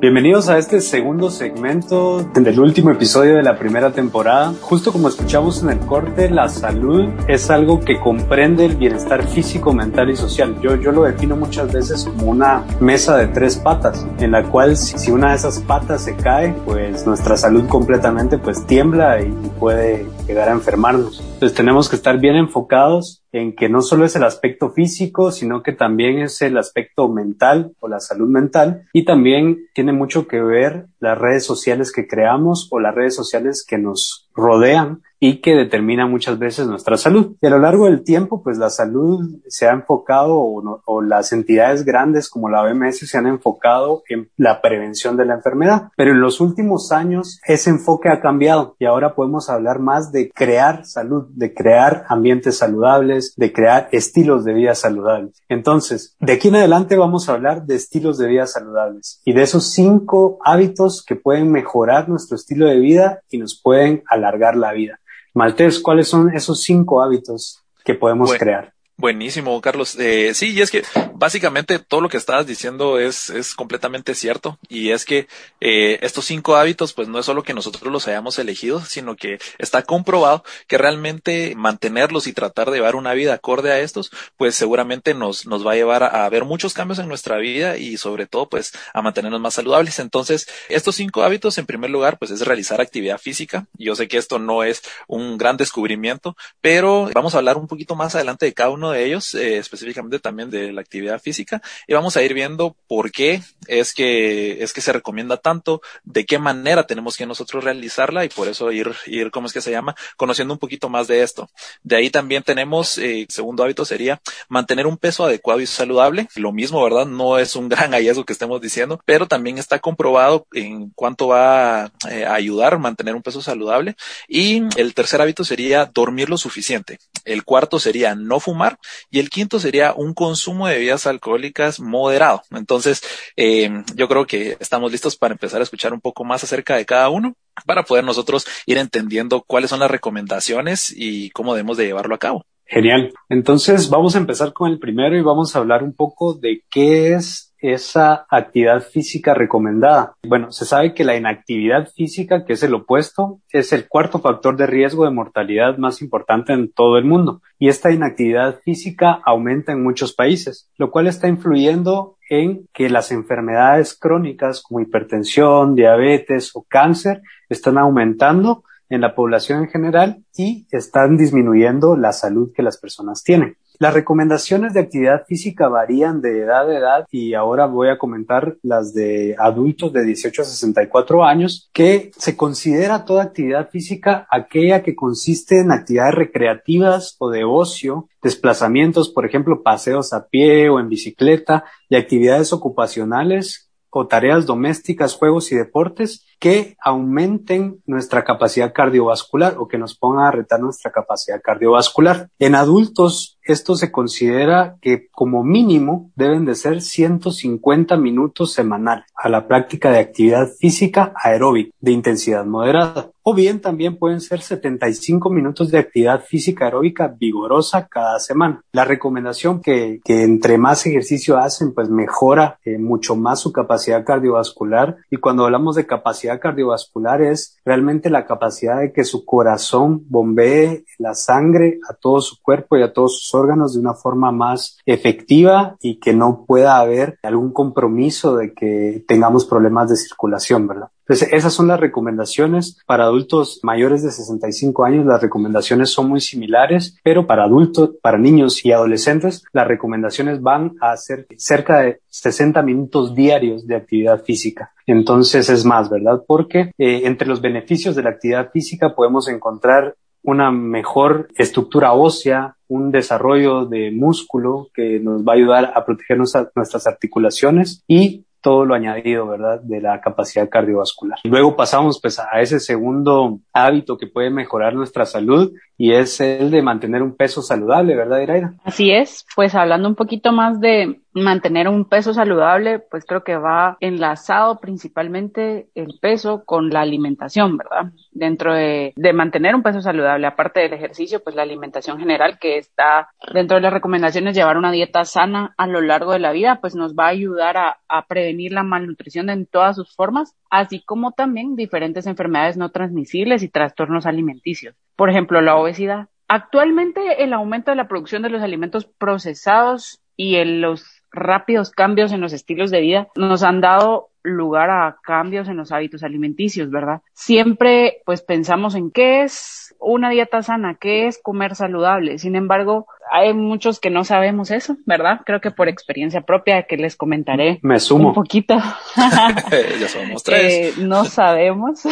Bienvenidos 0.00 0.48
a 0.48 0.56
este 0.56 0.80
segundo 0.80 1.28
segmento 1.28 2.22
del 2.32 2.58
último 2.58 2.90
episodio 2.90 3.36
de 3.36 3.42
la 3.42 3.58
primera 3.58 3.92
temporada. 3.92 4.54
Justo 4.62 4.92
como 4.92 5.08
escuchamos 5.08 5.62
en 5.62 5.68
el 5.68 5.78
corte, 5.80 6.30
la 6.30 6.48
salud 6.48 7.10
es 7.28 7.50
algo 7.50 7.80
que 7.80 8.00
comprende 8.00 8.64
el 8.64 8.76
bienestar 8.76 9.22
físico, 9.26 9.74
mental 9.74 10.08
y 10.08 10.16
social. 10.16 10.58
Yo, 10.62 10.76
yo 10.76 10.90
lo 10.90 11.02
defino 11.02 11.36
muchas 11.36 11.70
veces 11.70 12.04
como 12.04 12.30
una 12.30 12.64
mesa 12.80 13.18
de 13.18 13.28
tres 13.28 13.56
patas, 13.56 14.06
en 14.20 14.30
la 14.30 14.44
cual 14.44 14.78
si 14.78 15.10
una 15.10 15.32
de 15.32 15.36
esas 15.36 15.58
patas 15.60 16.04
se 16.04 16.16
cae, 16.16 16.54
pues 16.64 17.06
nuestra 17.06 17.36
salud 17.36 17.68
completamente 17.68 18.38
pues 18.38 18.64
tiembla 18.66 19.20
y 19.20 19.30
puede 19.58 20.06
llegar 20.30 20.48
enfermarnos. 20.48 21.20
Entonces 21.20 21.56
tenemos 21.56 21.88
que 21.88 21.96
estar 21.96 22.18
bien 22.18 22.36
enfocados 22.36 23.22
en 23.32 23.54
que 23.54 23.68
no 23.68 23.82
solo 23.82 24.04
es 24.04 24.14
el 24.14 24.24
aspecto 24.24 24.70
físico, 24.70 25.32
sino 25.32 25.62
que 25.62 25.72
también 25.72 26.20
es 26.20 26.40
el 26.42 26.56
aspecto 26.56 27.08
mental 27.08 27.72
o 27.80 27.88
la 27.88 28.00
salud 28.00 28.28
mental 28.28 28.88
y 28.92 29.04
también 29.04 29.58
tiene 29.74 29.92
mucho 29.92 30.28
que 30.28 30.40
ver 30.40 30.86
las 31.00 31.18
redes 31.18 31.44
sociales 31.44 31.92
que 31.92 32.06
creamos 32.06 32.68
o 32.70 32.78
las 32.78 32.94
redes 32.94 33.14
sociales 33.14 33.64
que 33.66 33.78
nos 33.78 34.28
rodean 34.34 35.02
y 35.20 35.42
que 35.42 35.54
determina 35.54 36.06
muchas 36.06 36.38
veces 36.38 36.66
nuestra 36.66 36.96
salud. 36.96 37.36
Y 37.40 37.46
a 37.46 37.50
lo 37.50 37.58
largo 37.58 37.84
del 37.84 38.02
tiempo, 38.02 38.42
pues 38.42 38.56
la 38.56 38.70
salud 38.70 39.38
se 39.46 39.68
ha 39.68 39.72
enfocado 39.72 40.38
o, 40.40 41.02
las 41.02 41.32
entidades 41.32 41.84
grandes 41.84 42.28
como 42.28 42.48
la 42.48 42.62
OMS 42.62 42.98
se 42.98 43.18
han 43.18 43.26
enfocado 43.26 44.02
en 44.08 44.30
la 44.36 44.60
prevención 44.60 45.16
de 45.16 45.26
la 45.26 45.34
enfermedad. 45.34 45.88
Pero 45.96 46.12
en 46.12 46.20
los 46.20 46.40
últimos 46.40 46.92
años 46.92 47.40
ese 47.46 47.70
enfoque 47.70 48.08
ha 48.08 48.20
cambiado 48.20 48.76
y 48.78 48.86
ahora 48.86 49.14
podemos 49.14 49.50
hablar 49.50 49.78
más 49.78 50.12
de 50.12 50.30
crear 50.30 50.86
salud, 50.86 51.26
de 51.30 51.52
crear 51.52 52.04
ambientes 52.08 52.58
saludables, 52.58 53.34
de 53.36 53.52
crear 53.52 53.88
estilos 53.92 54.44
de 54.44 54.54
vida 54.54 54.74
saludables. 54.74 55.42
Entonces, 55.48 56.16
de 56.20 56.32
aquí 56.34 56.48
en 56.48 56.56
adelante 56.56 56.96
vamos 56.96 57.28
a 57.28 57.32
hablar 57.32 57.66
de 57.66 57.76
estilos 57.76 58.16
de 58.18 58.28
vida 58.28 58.46
saludables 58.46 59.20
y 59.24 59.32
de 59.32 59.42
esos 59.42 59.72
cinco 59.72 60.38
hábitos 60.44 61.04
que 61.04 61.16
pueden 61.16 61.50
mejorar 61.50 62.08
nuestro 62.08 62.36
estilo 62.36 62.66
de 62.66 62.78
vida 62.78 63.20
y 63.30 63.38
nos 63.38 63.60
pueden 63.60 64.02
alargar 64.08 64.56
la 64.56 64.72
vida. 64.72 65.00
Maltés, 65.34 65.78
¿cuáles 65.80 66.08
son 66.08 66.34
esos 66.34 66.62
cinco 66.62 67.02
hábitos 67.02 67.62
que 67.84 67.94
podemos 67.94 68.32
crear? 68.34 68.72
Buenísimo, 69.00 69.58
Carlos. 69.62 69.96
Eh, 69.98 70.34
sí, 70.34 70.50
y 70.50 70.60
es 70.60 70.70
que 70.70 70.82
básicamente 71.14 71.78
todo 71.78 72.02
lo 72.02 72.10
que 72.10 72.18
estabas 72.18 72.46
diciendo 72.46 72.98
es, 72.98 73.30
es 73.30 73.54
completamente 73.54 74.14
cierto. 74.14 74.58
Y 74.68 74.90
es 74.90 75.06
que 75.06 75.26
eh, 75.62 75.98
estos 76.02 76.26
cinco 76.26 76.56
hábitos, 76.56 76.92
pues 76.92 77.08
no 77.08 77.18
es 77.18 77.24
solo 77.24 77.42
que 77.42 77.54
nosotros 77.54 77.90
los 77.90 78.06
hayamos 78.08 78.38
elegido, 78.38 78.84
sino 78.84 79.16
que 79.16 79.38
está 79.56 79.84
comprobado 79.84 80.44
que 80.66 80.76
realmente 80.76 81.54
mantenerlos 81.56 82.26
y 82.26 82.34
tratar 82.34 82.70
de 82.70 82.76
llevar 82.76 82.94
una 82.94 83.14
vida 83.14 83.32
acorde 83.32 83.72
a 83.72 83.80
estos, 83.80 84.10
pues 84.36 84.54
seguramente 84.54 85.14
nos, 85.14 85.46
nos 85.46 85.66
va 85.66 85.72
a 85.72 85.76
llevar 85.76 86.02
a, 86.02 86.26
a 86.26 86.28
ver 86.28 86.44
muchos 86.44 86.74
cambios 86.74 86.98
en 86.98 87.08
nuestra 87.08 87.38
vida 87.38 87.78
y 87.78 87.96
sobre 87.96 88.26
todo, 88.26 88.50
pues 88.50 88.72
a 88.92 89.00
mantenernos 89.00 89.40
más 89.40 89.54
saludables. 89.54 89.98
Entonces, 89.98 90.46
estos 90.68 90.96
cinco 90.96 91.22
hábitos, 91.22 91.56
en 91.56 91.64
primer 91.64 91.88
lugar, 91.88 92.18
pues 92.18 92.32
es 92.32 92.42
realizar 92.42 92.82
actividad 92.82 93.16
física. 93.16 93.66
Yo 93.78 93.94
sé 93.94 94.08
que 94.08 94.18
esto 94.18 94.38
no 94.38 94.62
es 94.62 94.82
un 95.08 95.38
gran 95.38 95.56
descubrimiento, 95.56 96.36
pero 96.60 97.08
vamos 97.14 97.34
a 97.34 97.38
hablar 97.38 97.56
un 97.56 97.66
poquito 97.66 97.96
más 97.96 98.14
adelante 98.14 98.44
de 98.44 98.52
cada 98.52 98.68
uno 98.68 98.89
de 98.92 99.04
ellos, 99.04 99.34
eh, 99.34 99.58
específicamente 99.58 100.18
también 100.18 100.50
de 100.50 100.72
la 100.72 100.80
actividad 100.80 101.20
física, 101.20 101.62
y 101.86 101.94
vamos 101.94 102.16
a 102.16 102.22
ir 102.22 102.34
viendo 102.34 102.76
por 102.88 103.10
qué 103.10 103.42
es 103.66 103.92
que, 103.94 104.62
es 104.62 104.72
que 104.72 104.80
se 104.80 104.92
recomienda 104.92 105.36
tanto, 105.36 105.80
de 106.04 106.24
qué 106.26 106.38
manera 106.38 106.86
tenemos 106.86 107.16
que 107.16 107.26
nosotros 107.26 107.64
realizarla 107.64 108.24
y 108.24 108.28
por 108.28 108.48
eso 108.48 108.72
ir, 108.72 108.92
ir, 109.06 109.30
¿cómo 109.30 109.46
es 109.46 109.52
que 109.52 109.60
se 109.60 109.70
llama? 109.70 109.94
Conociendo 110.16 110.54
un 110.54 110.58
poquito 110.58 110.88
más 110.88 111.06
de 111.06 111.22
esto. 111.22 111.48
De 111.82 111.96
ahí 111.96 112.10
también 112.10 112.42
tenemos, 112.42 112.98
eh, 112.98 113.26
segundo 113.28 113.62
hábito 113.62 113.84
sería 113.84 114.20
mantener 114.48 114.86
un 114.86 114.96
peso 114.96 115.24
adecuado 115.24 115.60
y 115.60 115.66
saludable. 115.66 116.28
Lo 116.36 116.52
mismo, 116.52 116.82
¿verdad? 116.82 117.06
No 117.06 117.38
es 117.38 117.56
un 117.56 117.68
gran 117.70 117.92
hallazgo 117.92 118.24
que 118.24 118.32
estemos 118.32 118.60
diciendo, 118.60 119.00
pero 119.04 119.26
también 119.26 119.58
está 119.58 119.78
comprobado 119.78 120.46
en 120.52 120.90
cuánto 120.90 121.28
va 121.28 121.92
eh, 122.10 122.24
a 122.24 122.34
ayudar 122.34 122.74
a 122.74 122.78
mantener 122.78 123.14
un 123.14 123.22
peso 123.22 123.42
saludable. 123.42 123.96
Y 124.28 124.62
el 124.76 124.94
tercer 124.94 125.20
hábito 125.20 125.44
sería 125.44 125.86
dormir 125.86 126.28
lo 126.28 126.36
suficiente. 126.36 126.98
El 127.24 127.44
cuarto 127.44 127.78
sería 127.78 128.14
no 128.14 128.40
fumar 128.40 128.78
y 129.10 129.18
el 129.18 129.30
quinto 129.30 129.58
sería 129.58 129.92
un 129.94 130.14
consumo 130.14 130.66
de 130.66 130.74
bebidas 130.74 131.06
alcohólicas 131.06 131.80
moderado. 131.80 132.42
Entonces, 132.50 133.02
eh, 133.36 133.70
yo 133.94 134.08
creo 134.08 134.26
que 134.26 134.56
estamos 134.60 134.92
listos 134.92 135.16
para 135.16 135.32
empezar 135.32 135.60
a 135.60 135.64
escuchar 135.64 135.92
un 135.92 136.00
poco 136.00 136.24
más 136.24 136.44
acerca 136.44 136.76
de 136.76 136.86
cada 136.86 137.08
uno 137.08 137.34
para 137.66 137.82
poder 137.82 138.04
nosotros 138.04 138.46
ir 138.66 138.78
entendiendo 138.78 139.42
cuáles 139.42 139.70
son 139.70 139.80
las 139.80 139.90
recomendaciones 139.90 140.92
y 140.94 141.30
cómo 141.30 141.54
debemos 141.54 141.76
de 141.76 141.86
llevarlo 141.86 142.14
a 142.14 142.18
cabo. 142.18 142.44
Genial. 142.66 143.12
Entonces 143.28 143.90
vamos 143.90 144.14
a 144.14 144.18
empezar 144.18 144.52
con 144.52 144.70
el 144.70 144.78
primero 144.78 145.16
y 145.16 145.22
vamos 145.22 145.54
a 145.54 145.58
hablar 145.58 145.82
un 145.82 145.92
poco 145.92 146.34
de 146.34 146.62
qué 146.70 147.14
es 147.14 147.49
esa 147.60 148.26
actividad 148.28 148.82
física 148.82 149.34
recomendada? 149.34 150.14
Bueno, 150.26 150.52
se 150.52 150.64
sabe 150.64 150.94
que 150.94 151.04
la 151.04 151.16
inactividad 151.16 151.88
física, 151.88 152.44
que 152.44 152.54
es 152.54 152.62
el 152.62 152.74
opuesto, 152.74 153.40
es 153.52 153.72
el 153.72 153.88
cuarto 153.88 154.20
factor 154.20 154.56
de 154.56 154.66
riesgo 154.66 155.04
de 155.04 155.10
mortalidad 155.10 155.78
más 155.78 156.02
importante 156.02 156.52
en 156.52 156.72
todo 156.72 156.98
el 156.98 157.04
mundo. 157.04 157.42
Y 157.58 157.68
esta 157.68 157.90
inactividad 157.90 158.60
física 158.64 159.20
aumenta 159.24 159.72
en 159.72 159.82
muchos 159.82 160.12
países, 160.14 160.70
lo 160.76 160.90
cual 160.90 161.06
está 161.06 161.28
influyendo 161.28 162.16
en 162.28 162.68
que 162.72 162.88
las 162.88 163.10
enfermedades 163.10 163.98
crónicas 163.98 164.62
como 164.62 164.80
hipertensión, 164.80 165.74
diabetes 165.74 166.50
o 166.54 166.64
cáncer 166.68 167.22
están 167.48 167.76
aumentando 167.76 168.64
en 168.88 169.00
la 169.00 169.14
población 169.14 169.64
en 169.64 169.68
general 169.68 170.24
y 170.36 170.66
están 170.70 171.16
disminuyendo 171.16 171.96
la 171.96 172.12
salud 172.12 172.52
que 172.54 172.62
las 172.62 172.78
personas 172.78 173.22
tienen. 173.22 173.56
Las 173.80 173.94
recomendaciones 173.94 174.74
de 174.74 174.80
actividad 174.80 175.24
física 175.24 175.68
varían 175.68 176.20
de 176.20 176.40
edad 176.40 176.68
a 176.68 176.76
edad 176.76 177.06
y 177.10 177.32
ahora 177.32 177.64
voy 177.64 177.88
a 177.88 177.96
comentar 177.96 178.58
las 178.62 178.92
de 178.92 179.34
adultos 179.38 179.90
de 179.94 180.04
18 180.04 180.42
a 180.42 180.44
64 180.44 181.24
años, 181.24 181.70
que 181.72 182.10
se 182.14 182.36
considera 182.36 183.06
toda 183.06 183.22
actividad 183.22 183.70
física 183.70 184.26
aquella 184.30 184.82
que 184.82 184.94
consiste 184.94 185.60
en 185.60 185.72
actividades 185.72 186.14
recreativas 186.14 187.16
o 187.20 187.30
de 187.30 187.44
ocio, 187.44 188.06
desplazamientos, 188.22 189.08
por 189.08 189.24
ejemplo, 189.24 189.62
paseos 189.62 190.12
a 190.12 190.26
pie 190.26 190.68
o 190.68 190.78
en 190.78 190.90
bicicleta 190.90 191.64
y 191.88 191.96
actividades 191.96 192.52
ocupacionales 192.52 193.70
o 193.90 194.06
tareas 194.06 194.46
domésticas, 194.46 195.14
juegos 195.14 195.50
y 195.52 195.56
deportes 195.56 196.24
que 196.38 196.76
aumenten 196.82 197.82
nuestra 197.86 198.24
capacidad 198.24 198.72
cardiovascular 198.72 199.56
o 199.58 199.68
que 199.68 199.78
nos 199.78 199.96
pongan 199.96 200.26
a 200.26 200.30
retar 200.30 200.60
nuestra 200.60 200.90
capacidad 200.90 201.40
cardiovascular. 201.42 202.30
En 202.38 202.54
adultos, 202.54 203.38
esto 203.50 203.74
se 203.74 203.90
considera 203.90 204.76
que 204.80 205.08
como 205.10 205.44
mínimo 205.44 206.10
deben 206.16 206.44
de 206.44 206.54
ser 206.54 206.82
150 206.82 207.96
minutos 207.96 208.52
semanal 208.52 209.04
a 209.14 209.28
la 209.28 209.46
práctica 209.46 209.90
de 209.90 209.98
actividad 209.98 210.48
física 210.58 211.12
aeróbica 211.22 211.74
de 211.80 211.92
intensidad 211.92 212.44
moderada. 212.44 213.10
O 213.22 213.34
bien 213.34 213.60
también 213.60 213.98
pueden 213.98 214.20
ser 214.20 214.40
75 214.40 215.28
minutos 215.28 215.70
de 215.70 215.78
actividad 215.78 216.24
física 216.24 216.64
aeróbica 216.64 217.06
vigorosa 217.08 217.86
cada 217.86 218.18
semana. 218.18 218.64
La 218.72 218.84
recomendación 218.84 219.60
que, 219.60 220.00
que 220.02 220.22
entre 220.22 220.56
más 220.56 220.86
ejercicio 220.86 221.36
hacen, 221.36 221.74
pues 221.74 221.90
mejora 221.90 222.58
eh, 222.64 222.78
mucho 222.78 223.16
más 223.16 223.40
su 223.40 223.52
capacidad 223.52 224.04
cardiovascular. 224.04 224.96
Y 225.10 225.18
cuando 225.18 225.44
hablamos 225.44 225.76
de 225.76 225.86
capacidad 225.86 226.40
cardiovascular 226.40 227.20
es 227.20 227.58
realmente 227.64 228.08
la 228.08 228.24
capacidad 228.24 228.80
de 228.80 228.92
que 228.92 229.04
su 229.04 229.26
corazón 229.26 230.02
bombee 230.08 230.84
la 230.98 231.14
sangre 231.14 231.78
a 231.88 231.94
todo 231.94 232.20
su 232.22 232.40
cuerpo 232.40 232.78
y 232.78 232.82
a 232.82 232.92
todos 232.92 233.20
sus 233.20 233.34
órganos 233.34 233.39
de 233.46 233.80
una 233.80 233.94
forma 233.94 234.30
más 234.32 234.78
efectiva 234.84 235.76
y 235.80 235.98
que 235.98 236.12
no 236.12 236.44
pueda 236.46 236.78
haber 236.78 237.18
algún 237.22 237.52
compromiso 237.52 238.36
de 238.36 238.52
que 238.52 239.04
tengamos 239.08 239.46
problemas 239.46 239.88
de 239.88 239.96
circulación, 239.96 240.66
¿verdad? 240.66 240.88
Entonces, 241.10 241.30
esas 241.32 241.52
son 241.52 241.66
las 241.66 241.80
recomendaciones. 241.80 242.78
Para 242.86 243.04
adultos 243.04 243.58
mayores 243.64 244.04
de 244.04 244.12
65 244.12 244.84
años, 244.84 245.06
las 245.06 245.20
recomendaciones 245.20 245.90
son 245.90 246.08
muy 246.08 246.20
similares, 246.20 246.98
pero 247.02 247.26
para 247.26 247.42
adultos, 247.44 247.96
para 248.00 248.16
niños 248.16 248.64
y 248.64 248.70
adolescentes, 248.70 249.42
las 249.52 249.66
recomendaciones 249.66 250.40
van 250.40 250.76
a 250.80 250.96
ser 250.96 251.26
cerca 251.36 251.80
de 251.80 252.00
60 252.10 252.62
minutos 252.62 253.12
diarios 253.16 253.66
de 253.66 253.74
actividad 253.74 254.22
física. 254.22 254.72
Entonces, 254.86 255.48
es 255.48 255.64
más, 255.64 255.90
¿verdad? 255.90 256.22
Porque 256.26 256.70
eh, 256.78 257.02
entre 257.04 257.26
los 257.26 257.40
beneficios 257.40 257.96
de 257.96 258.02
la 258.02 258.10
actividad 258.10 258.50
física 258.52 258.94
podemos 258.94 259.28
encontrar 259.28 259.96
una 260.22 260.50
mejor 260.50 261.28
estructura 261.36 261.92
ósea, 261.92 262.56
un 262.68 262.90
desarrollo 262.92 263.64
de 263.64 263.90
músculo 263.90 264.68
que 264.74 265.00
nos 265.00 265.22
va 265.22 265.32
a 265.32 265.36
ayudar 265.36 265.72
a 265.74 265.84
proteger 265.84 266.18
nuestras 266.18 266.86
articulaciones 266.86 267.82
y 267.88 268.24
todo 268.42 268.64
lo 268.64 268.74
añadido, 268.74 269.26
¿verdad? 269.26 269.60
De 269.60 269.80
la 269.80 270.00
capacidad 270.00 270.48
cardiovascular. 270.48 271.18
Luego 271.24 271.56
pasamos 271.56 272.00
pues 272.00 272.18
a 272.18 272.40
ese 272.40 272.58
segundo 272.58 273.40
hábito 273.52 273.98
que 273.98 274.06
puede 274.06 274.30
mejorar 274.30 274.74
nuestra 274.74 275.04
salud 275.04 275.52
y 275.76 275.92
es 275.92 276.20
el 276.20 276.50
de 276.50 276.62
mantener 276.62 277.02
un 277.02 277.16
peso 277.16 277.42
saludable, 277.42 277.94
¿verdad, 277.94 278.20
Iraida? 278.20 278.54
Así 278.64 278.90
es, 278.90 279.26
pues 279.36 279.54
hablando 279.54 279.88
un 279.88 279.94
poquito 279.94 280.32
más 280.32 280.60
de 280.60 281.00
mantener 281.12 281.68
un 281.68 281.84
peso 281.84 282.14
saludable, 282.14 282.78
pues 282.78 283.04
creo 283.04 283.24
que 283.24 283.36
va 283.36 283.76
enlazado 283.80 284.60
principalmente 284.60 285.68
el 285.74 285.98
peso 286.00 286.44
con 286.44 286.70
la 286.70 286.80
alimentación, 286.80 287.56
¿verdad? 287.56 287.92
Dentro 288.12 288.54
de, 288.54 288.92
de 288.96 289.12
mantener 289.12 289.54
un 289.54 289.62
peso 289.62 289.80
saludable, 289.80 290.26
aparte 290.26 290.60
del 290.60 290.72
ejercicio, 290.72 291.22
pues 291.22 291.34
la 291.36 291.42
alimentación 291.42 291.98
general 291.98 292.38
que 292.38 292.58
está 292.58 293.08
dentro 293.32 293.56
de 293.56 293.62
las 293.62 293.72
recomendaciones, 293.72 294.36
llevar 294.36 294.56
una 294.56 294.72
dieta 294.72 295.04
sana 295.04 295.54
a 295.56 295.66
lo 295.66 295.80
largo 295.80 296.12
de 296.12 296.20
la 296.20 296.32
vida, 296.32 296.60
pues 296.60 296.74
nos 296.74 296.94
va 296.94 297.06
a 297.06 297.08
ayudar 297.08 297.56
a, 297.56 297.80
a 297.88 298.06
prevenir 298.06 298.52
la 298.52 298.62
malnutrición 298.62 299.30
en 299.30 299.46
todas 299.46 299.76
sus 299.76 299.94
formas, 299.94 300.36
así 300.50 300.82
como 300.84 301.12
también 301.12 301.56
diferentes 301.56 302.06
enfermedades 302.06 302.56
no 302.56 302.70
transmisibles 302.70 303.42
y 303.42 303.48
trastornos 303.48 304.06
alimenticios. 304.06 304.74
Por 304.96 305.10
ejemplo, 305.10 305.40
la 305.40 305.56
obesidad. 305.56 306.08
Actualmente 306.28 307.24
el 307.24 307.32
aumento 307.32 307.72
de 307.72 307.76
la 307.76 307.88
producción 307.88 308.22
de 308.22 308.30
los 308.30 308.42
alimentos 308.42 308.86
procesados 308.86 310.00
y 310.16 310.36
en 310.36 310.60
los 310.60 310.99
rápidos 311.12 311.70
cambios 311.70 312.12
en 312.12 312.20
los 312.20 312.32
estilos 312.32 312.70
de 312.70 312.80
vida 312.80 313.08
nos 313.16 313.42
han 313.42 313.60
dado 313.60 314.10
lugar 314.22 314.70
a 314.70 314.98
cambios 315.02 315.48
en 315.48 315.56
los 315.56 315.72
hábitos 315.72 316.02
alimenticios, 316.02 316.70
¿verdad? 316.70 317.00
Siempre 317.14 318.02
pues 318.04 318.22
pensamos 318.22 318.74
en 318.74 318.90
qué 318.90 319.22
es 319.22 319.74
una 319.78 320.10
dieta 320.10 320.42
sana, 320.42 320.76
qué 320.78 321.06
es 321.06 321.18
comer 321.22 321.54
saludable. 321.54 322.18
Sin 322.18 322.36
embargo, 322.36 322.86
hay 323.10 323.32
muchos 323.32 323.80
que 323.80 323.88
no 323.90 324.04
sabemos 324.04 324.50
eso, 324.50 324.76
¿verdad? 324.84 325.22
Creo 325.24 325.40
que 325.40 325.50
por 325.50 325.68
experiencia 325.68 326.20
propia 326.20 326.64
que 326.64 326.76
les 326.76 326.96
comentaré 326.96 327.58
Me 327.62 327.80
sumo. 327.80 328.08
un 328.08 328.14
poquito. 328.14 328.56
ya 329.80 329.88
somos 329.88 330.22
tres. 330.22 330.78
Eh, 330.78 330.82
no 330.82 331.04
sabemos. 331.06 331.82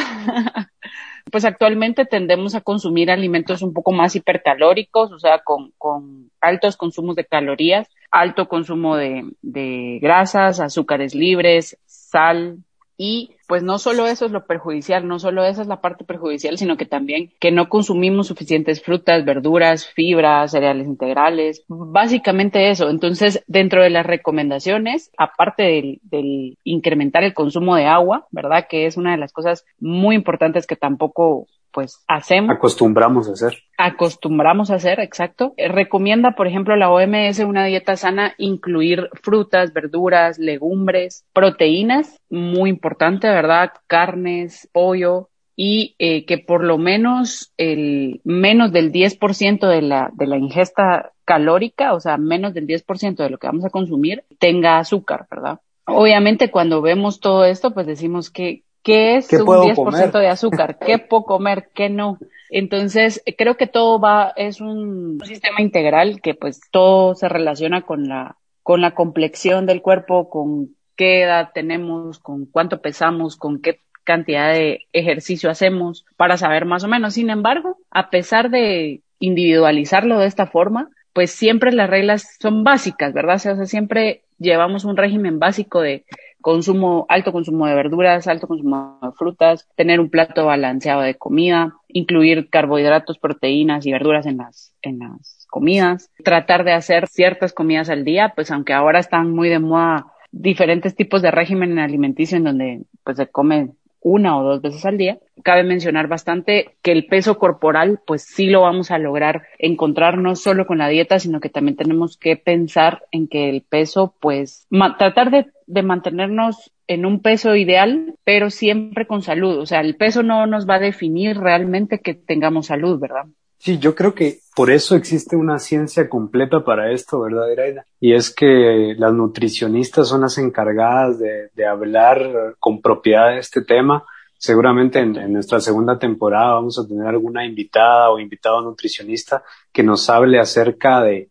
pues 1.31 1.45
actualmente 1.45 2.05
tendemos 2.05 2.55
a 2.55 2.61
consumir 2.61 3.11
alimentos 3.11 3.63
un 3.63 3.73
poco 3.73 3.93
más 3.93 4.17
hipercalóricos, 4.17 5.13
o 5.13 5.19
sea, 5.19 5.41
con, 5.41 5.73
con 5.79 6.31
altos 6.41 6.77
consumos 6.77 7.17
de 7.17 7.25
calorías, 7.25 7.89
alto 8.11 8.49
consumo 8.49 8.97
de, 8.97 9.25
de 9.43 9.99
grasas, 10.01 10.61
azúcares 10.61 11.15
libres, 11.15 11.79
sal, 11.87 12.59
y 12.99 13.37
pues 13.47 13.63
no 13.63 13.79
solo 13.79 14.07
eso 14.07 14.27
es 14.27 14.33
lo 14.33 14.45
perjudicial, 14.45 15.07
no 15.07 15.19
solo 15.21 15.45
esa 15.45 15.63
es 15.63 15.69
la 15.69 15.81
parte 15.81 16.05
perjudicial, 16.05 16.59
sino 16.59 16.77
que 16.77 16.85
también 16.85 17.33
que 17.39 17.53
no 17.53 17.69
consumimos 17.71 18.27
suficientes 18.27 18.83
frutas, 18.83 19.25
verduras, 19.25 19.87
fibras, 19.87 20.51
cereales 20.51 20.87
integrales, 20.87 21.65
básicamente 21.69 22.71
eso. 22.71 22.91
Entonces, 22.91 23.43
dentro 23.47 23.83
de 23.83 23.91
las 23.91 24.05
recomendaciones, 24.05 25.13
aparte 25.17 25.63
del, 25.63 26.01
del 26.03 26.59
incrementar 26.65 27.23
el 27.23 27.35
consumo 27.35 27.77
de 27.77 27.87
agua, 27.87 28.27
¿verdad? 28.33 28.67
Que 28.69 28.85
es 28.87 28.97
una 28.97 29.13
de 29.13 29.19
las 29.19 29.33
cosas 29.33 29.65
muy 29.79 30.17
importantes 30.17 30.67
que 30.67 30.77
tampoco 30.77 31.47
pues 31.73 32.05
hacemos. 32.09 32.55
Acostumbramos 32.55 33.29
a 33.29 33.33
hacer. 33.33 33.59
Acostumbramos 33.77 34.71
a 34.71 34.77
hacer, 34.77 35.01
exacto. 35.01 35.55
Eh, 35.57 35.69
recomienda, 35.69 36.33
por 36.33 36.47
ejemplo, 36.47 36.77
la 36.77 36.91
OMS 36.91 37.39
una 37.41 37.65
dieta 37.65 37.97
sana 37.97 38.35
incluir 38.39 39.09
frutas, 39.23 39.73
verduras, 39.73 40.39
legumbres, 40.39 41.25
proteínas, 41.33 42.21
muy 42.31 42.71
importante, 42.71 43.29
¿verdad? 43.29 43.73
Carnes, 43.87 44.69
pollo, 44.73 45.29
y 45.61 45.97
eh, 45.99 46.25
que 46.25 46.39
por 46.39 46.63
lo 46.63 46.79
menos 46.79 47.53
el 47.57 48.21
menos 48.23 48.71
del 48.71 48.93
10% 48.93 49.67
de 49.67 49.83
la, 49.83 50.09
de 50.15 50.29
la 50.29 50.37
ingesta 50.37 51.11
calórica, 51.25 51.95
o 51.95 52.01
sea, 52.01 52.17
menos 52.17 52.55
del 52.55 52.69
10% 52.69 53.17
de 53.17 53.29
lo 53.29 53.39
que 53.39 53.49
vamos 53.49 53.65
a 53.65 53.71
consumir, 53.71 54.23
tenga 54.39 54.79
azúcar, 54.79 55.27
¿verdad? 55.29 55.59
Obviamente 55.85 56.53
cuando 56.53 56.81
vemos 56.81 57.19
todo 57.19 57.45
esto, 57.45 57.75
pues 57.75 57.89
decimos 57.89 58.31
que 58.31 58.63
¿Qué 58.89 59.17
es 59.17 59.31
un 59.35 59.47
10% 59.47 60.19
de 60.19 60.29
azúcar? 60.29 60.79
¿Qué 60.79 60.97
puedo 61.11 61.25
comer? 61.25 61.69
¿Qué 61.75 61.91
no? 61.91 62.19
Entonces, 62.49 63.23
creo 63.37 63.59
que 63.59 63.67
todo 63.67 64.01
va, 64.01 64.33
es 64.35 64.63
un 64.63 65.21
sistema 65.27 65.61
integral 65.61 66.23
que 66.23 66.33
pues 66.33 66.63
todo 66.71 67.15
se 67.15 67.29
relaciona 67.29 67.83
con 67.83 68.09
la, 68.09 68.39
con 68.63 68.81
la 68.81 68.93
complexión 68.95 69.67
del 69.67 69.83
cuerpo, 69.83 70.31
con 70.31 70.71
qué 70.97 71.25
edad 71.25 71.51
tenemos, 71.53 72.19
con 72.19 72.47
cuánto 72.47 72.81
pesamos, 72.81 73.37
con 73.37 73.61
qué 73.61 73.83
cantidad 74.05 74.55
de 74.55 74.87
ejercicio 74.95 75.51
hacemos 75.51 76.07
para 76.17 76.39
saber 76.39 76.65
más 76.65 76.83
o 76.83 76.89
menos. 76.89 77.13
Sin 77.13 77.29
embargo, 77.29 77.77
a 77.91 78.09
pesar 78.09 78.49
de 78.49 79.03
individualizarlo 79.19 80.19
de 80.19 80.29
esta 80.29 80.47
forma, 80.47 80.89
pues 81.13 81.31
siempre 81.31 81.73
las 81.73 81.91
reglas 81.91 82.39
son 82.41 82.65
básicas, 82.65 83.13
¿verdad? 83.13 83.37
O 83.37 83.39
sea, 83.39 83.67
siempre 83.67 84.23
llevamos 84.39 84.87
un 84.87 84.97
régimen 84.97 85.39
básico 85.39 85.83
de 85.83 86.07
consumo, 86.41 87.07
alto 87.09 87.33
consumo 87.33 87.67
de 87.67 87.75
verduras, 87.75 88.27
alto 88.27 88.47
consumo 88.47 88.99
de 89.03 89.13
frutas, 89.13 89.69
tener 89.77 90.01
un 90.01 90.11
plato 90.11 90.47
balanceado 90.47 91.03
de 91.03 91.17
comida, 91.17 91.75
incluir 91.89 92.49
carbohidratos, 92.51 93.19
proteínas 93.19 93.87
y 93.87 93.93
verduras 93.93 94.27
en 94.27 94.39
las, 94.39 94.75
en 94.83 94.99
las 94.99 95.47
comidas, 95.51 96.11
tratar 96.25 96.65
de 96.65 96.73
hacer 96.73 97.09
ciertas 97.09 97.53
comidas 97.53 97.91
al 97.91 98.05
día, 98.05 98.33
pues 98.35 98.51
aunque 98.51 98.73
ahora 98.73 99.01
están 99.01 99.33
muy 99.33 99.49
de 99.49 99.59
moda 99.59 100.07
diferentes 100.31 100.95
tipos 100.95 101.23
de 101.23 101.31
régimen 101.31 101.79
alimenticio 101.79 102.37
en 102.37 102.45
donde 102.45 102.83
pues 103.03 103.17
se 103.17 103.27
come 103.29 103.71
una 104.01 104.39
o 104.39 104.45
dos 104.45 104.63
veces 104.63 104.85
al 104.85 104.99
día. 104.99 105.19
Cabe 105.43 105.65
mencionar 105.65 106.09
bastante 106.09 106.77
que 106.83 106.93
el 106.93 107.07
peso 107.07 107.39
corporal, 107.39 108.01
pues 108.07 108.23
sí 108.23 108.47
lo 108.47 108.63
vamos 108.63 108.91
a 108.91 108.99
lograr 108.99 109.43
encontrar 109.59 110.19
no 110.19 110.37
solo 110.37 110.67
con 110.67 110.79
la 110.79 110.89
dieta, 110.89 111.19
sino 111.19 111.41
que 111.41 111.49
también 111.49 111.77
tenemos 111.77 112.17
que 112.17 112.37
pensar 112.37 113.05
en 113.11 113.29
que 113.29 113.49
el 113.49 113.63
peso, 113.63 114.15
pues, 114.21 114.67
tratar 114.99 115.31
de, 115.31 115.47
mantenernos 115.83 116.73
en 116.87 117.05
un 117.07 117.21
peso 117.21 117.55
ideal, 117.55 118.15
pero 118.25 118.51
siempre 118.51 119.07
con 119.07 119.23
salud. 119.23 119.59
O 119.59 119.67
sea, 119.67 119.81
el 119.81 119.97
peso 119.97 120.23
no 120.23 120.47
nos 120.47 120.69
va 120.69 120.77
a 120.77 120.81
definir 120.81 121.37
realmente 121.37 122.01
que 122.01 122.15
tengamos 122.15 122.67
salud, 122.67 122.99
¿verdad? 122.99 123.27
Sí, 123.59 123.79
yo 123.79 123.95
creo 123.95 124.15
que 124.15 124.39
por 124.55 124.71
eso 124.71 124.95
existe 124.95 125.37
una 125.37 125.59
ciencia 125.59 126.09
completa 126.09 126.65
para 126.65 126.93
esto, 126.93 127.21
¿verdad, 127.21 127.51
Iraida? 127.51 127.85
Y 128.01 128.15
es 128.15 128.33
que 128.33 128.95
las 128.97 129.13
nutricionistas 129.13 130.09
son 130.09 130.21
las 130.23 130.39
encargadas 130.39 131.19
de, 131.19 131.67
hablar 131.67 132.57
con 132.61 132.81
propiedad 132.81 133.31
de 133.31 133.39
este 133.39 133.63
tema. 133.63 134.05
Seguramente 134.37 135.01
en, 135.01 135.33
nuestra 135.33 135.61
segunda 135.61 135.99
temporada 135.99 136.55
vamos 136.55 136.79
a 136.79 136.87
tener 136.87 137.07
alguna 137.07 137.45
invitada 137.45 138.11
o 138.11 138.21
invitado 138.21 138.63
nutricionista 138.63 139.43
que 139.73 139.83
nos 139.83 140.09
hable 140.09 140.39
acerca 140.39 141.03
de 141.03 141.29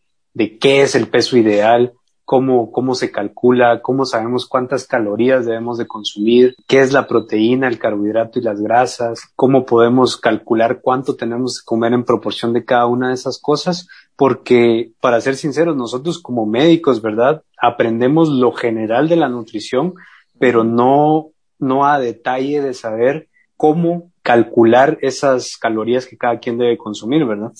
qué 0.59 0.81
es 0.81 0.95
el 0.95 1.07
peso 1.07 1.37
ideal, 1.37 1.93
cómo, 2.27 2.73
cómo 2.73 2.93
se 2.93 3.09
calcula, 3.09 3.81
cómo 3.81 4.05
sabemos 4.05 4.47
cuántas 4.47 4.85
calorías 4.85 5.45
debemos 5.45 5.77
de 5.77 5.87
consumir, 5.87 6.57
qué 6.67 6.81
es 6.81 6.91
la 6.91 7.07
proteína, 7.07 7.69
el 7.69 7.79
carbohidrato 7.79 8.37
y 8.37 8.41
las 8.41 8.59
grasas, 8.59 9.31
cómo 9.37 9.65
podemos 9.65 10.17
calcular 10.17 10.81
cuánto 10.81 11.15
tenemos 11.15 11.61
que 11.61 11.65
comer 11.65 11.93
en 11.93 12.03
proporción 12.03 12.51
de 12.51 12.65
cada 12.65 12.85
una 12.85 13.07
de 13.07 13.13
esas 13.13 13.39
cosas, 13.39 13.87
porque 14.17 14.91
para 14.99 15.21
ser 15.21 15.37
sinceros, 15.37 15.77
nosotros 15.77 16.19
como 16.19 16.45
médicos, 16.45 17.01
¿verdad? 17.01 17.43
Aprendemos 17.61 18.27
lo 18.27 18.51
general 18.51 19.07
de 19.07 19.15
la 19.15 19.29
nutrición, 19.29 19.93
pero 20.37 20.65
no, 20.65 21.29
no 21.59 21.85
a 21.85 21.97
detalle 21.97 22.61
de 22.61 22.73
saber 22.73 23.29
cómo 23.55 24.11
calcular 24.27 24.97
esas 25.01 25.55
calorías 25.55 26.05
que 26.05 26.17
cada 26.17 26.37
quien 26.37 26.57
debe 26.57 26.77
consumir, 26.77 27.23
¿verdad? 27.23 27.53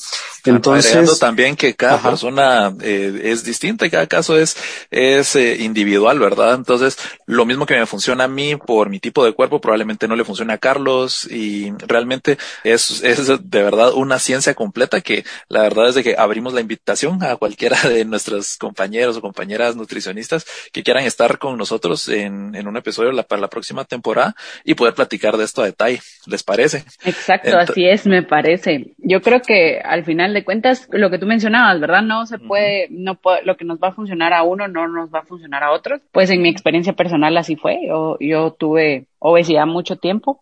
Entonces, 0.44 1.18
también 1.18 1.56
que 1.56 1.74
cada 1.74 1.98
persona 2.02 2.74
eh, 2.82 3.22
es 3.24 3.46
distinta 3.46 3.86
y 3.86 3.90
cada 3.90 4.06
caso 4.06 4.38
es, 4.38 4.58
es 4.92 5.38
eh, 5.38 5.64
individual, 5.64 6.20
¿verdad? 6.20 6.56
Entonces, 6.56 6.98
lo 7.26 7.46
mismo 7.46 7.66
que 7.66 7.80
me 7.80 7.86
funciona 7.86 8.26
a 8.26 8.28
mí 8.28 8.58
por 8.58 8.90
mi 8.90 9.00
tipo 9.00 9.24
de 9.24 9.32
cuerpo, 9.32 9.62
probablemente 9.62 10.10
no 10.10 10.18
le 10.18 10.26
funcione 10.26 10.52
a 10.52 10.58
Carlos 10.58 11.26
y 11.32 11.72
realmente 11.88 12.38
es, 12.66 13.02
es 13.02 13.28
de 13.28 13.64
verdad 13.64 13.94
una 13.94 14.20
ciencia 14.20 14.54
completa 14.54 15.00
que 15.00 15.24
la 15.48 15.62
verdad 15.62 15.88
es 15.88 15.96
de 15.96 16.04
que 16.04 16.16
abrimos 16.18 16.54
la 16.54 16.60
invitación 16.60 17.24
a 17.24 17.38
cualquiera 17.38 17.80
de 17.88 18.04
nuestros 18.04 18.58
compañeros 18.58 19.16
o 19.16 19.22
compañeras 19.22 19.78
nutricionistas 19.78 20.46
que 20.74 20.84
quieran 20.84 21.06
estar 21.06 21.40
con 21.40 21.58
nosotros 21.58 22.10
en, 22.10 22.56
en 22.56 22.68
un 22.68 22.76
episodio 22.76 23.16
para 23.26 23.40
la 23.40 23.48
próxima 23.48 23.86
temporada 23.86 24.36
y 24.66 24.74
poder 24.74 24.96
platicar 24.96 25.38
de 25.38 25.46
esto 25.46 25.62
a 25.62 25.66
detalle. 25.66 26.02
¿Les 26.26 26.44
parece? 26.44 26.57
Exacto, 27.06 27.58
así 27.58 27.88
es, 27.88 28.06
me 28.06 28.24
parece. 28.24 28.94
Yo 28.98 29.22
creo 29.22 29.42
que 29.42 29.80
al 29.80 30.04
final 30.04 30.34
de 30.34 30.44
cuentas, 30.44 30.88
lo 30.92 31.10
que 31.10 31.20
tú 31.20 31.26
mencionabas, 31.26 31.80
¿verdad? 31.80 32.02
No 32.02 32.26
se 32.26 32.40
puede, 32.40 32.88
no 32.90 33.16
puede, 33.16 33.44
lo 33.44 33.58
que 33.58 33.66
nos 33.66 33.80
va 33.80 33.90
a 33.90 33.94
funcionar 33.94 34.34
a 34.34 34.44
uno 34.44 34.68
no 34.68 34.88
nos 34.88 35.14
va 35.14 35.20
a 35.20 35.26
funcionar 35.26 35.64
a 35.64 35.72
otros. 35.72 36.02
Pues 36.12 36.30
en 36.30 36.42
mi 36.42 36.50
experiencia 36.50 36.94
personal 36.94 37.38
así 37.38 37.56
fue. 37.56 37.80
Yo, 37.88 38.18
yo 38.20 38.52
tuve 38.52 39.06
obesidad 39.20 39.66
mucho 39.66 39.98
tiempo. 39.98 40.42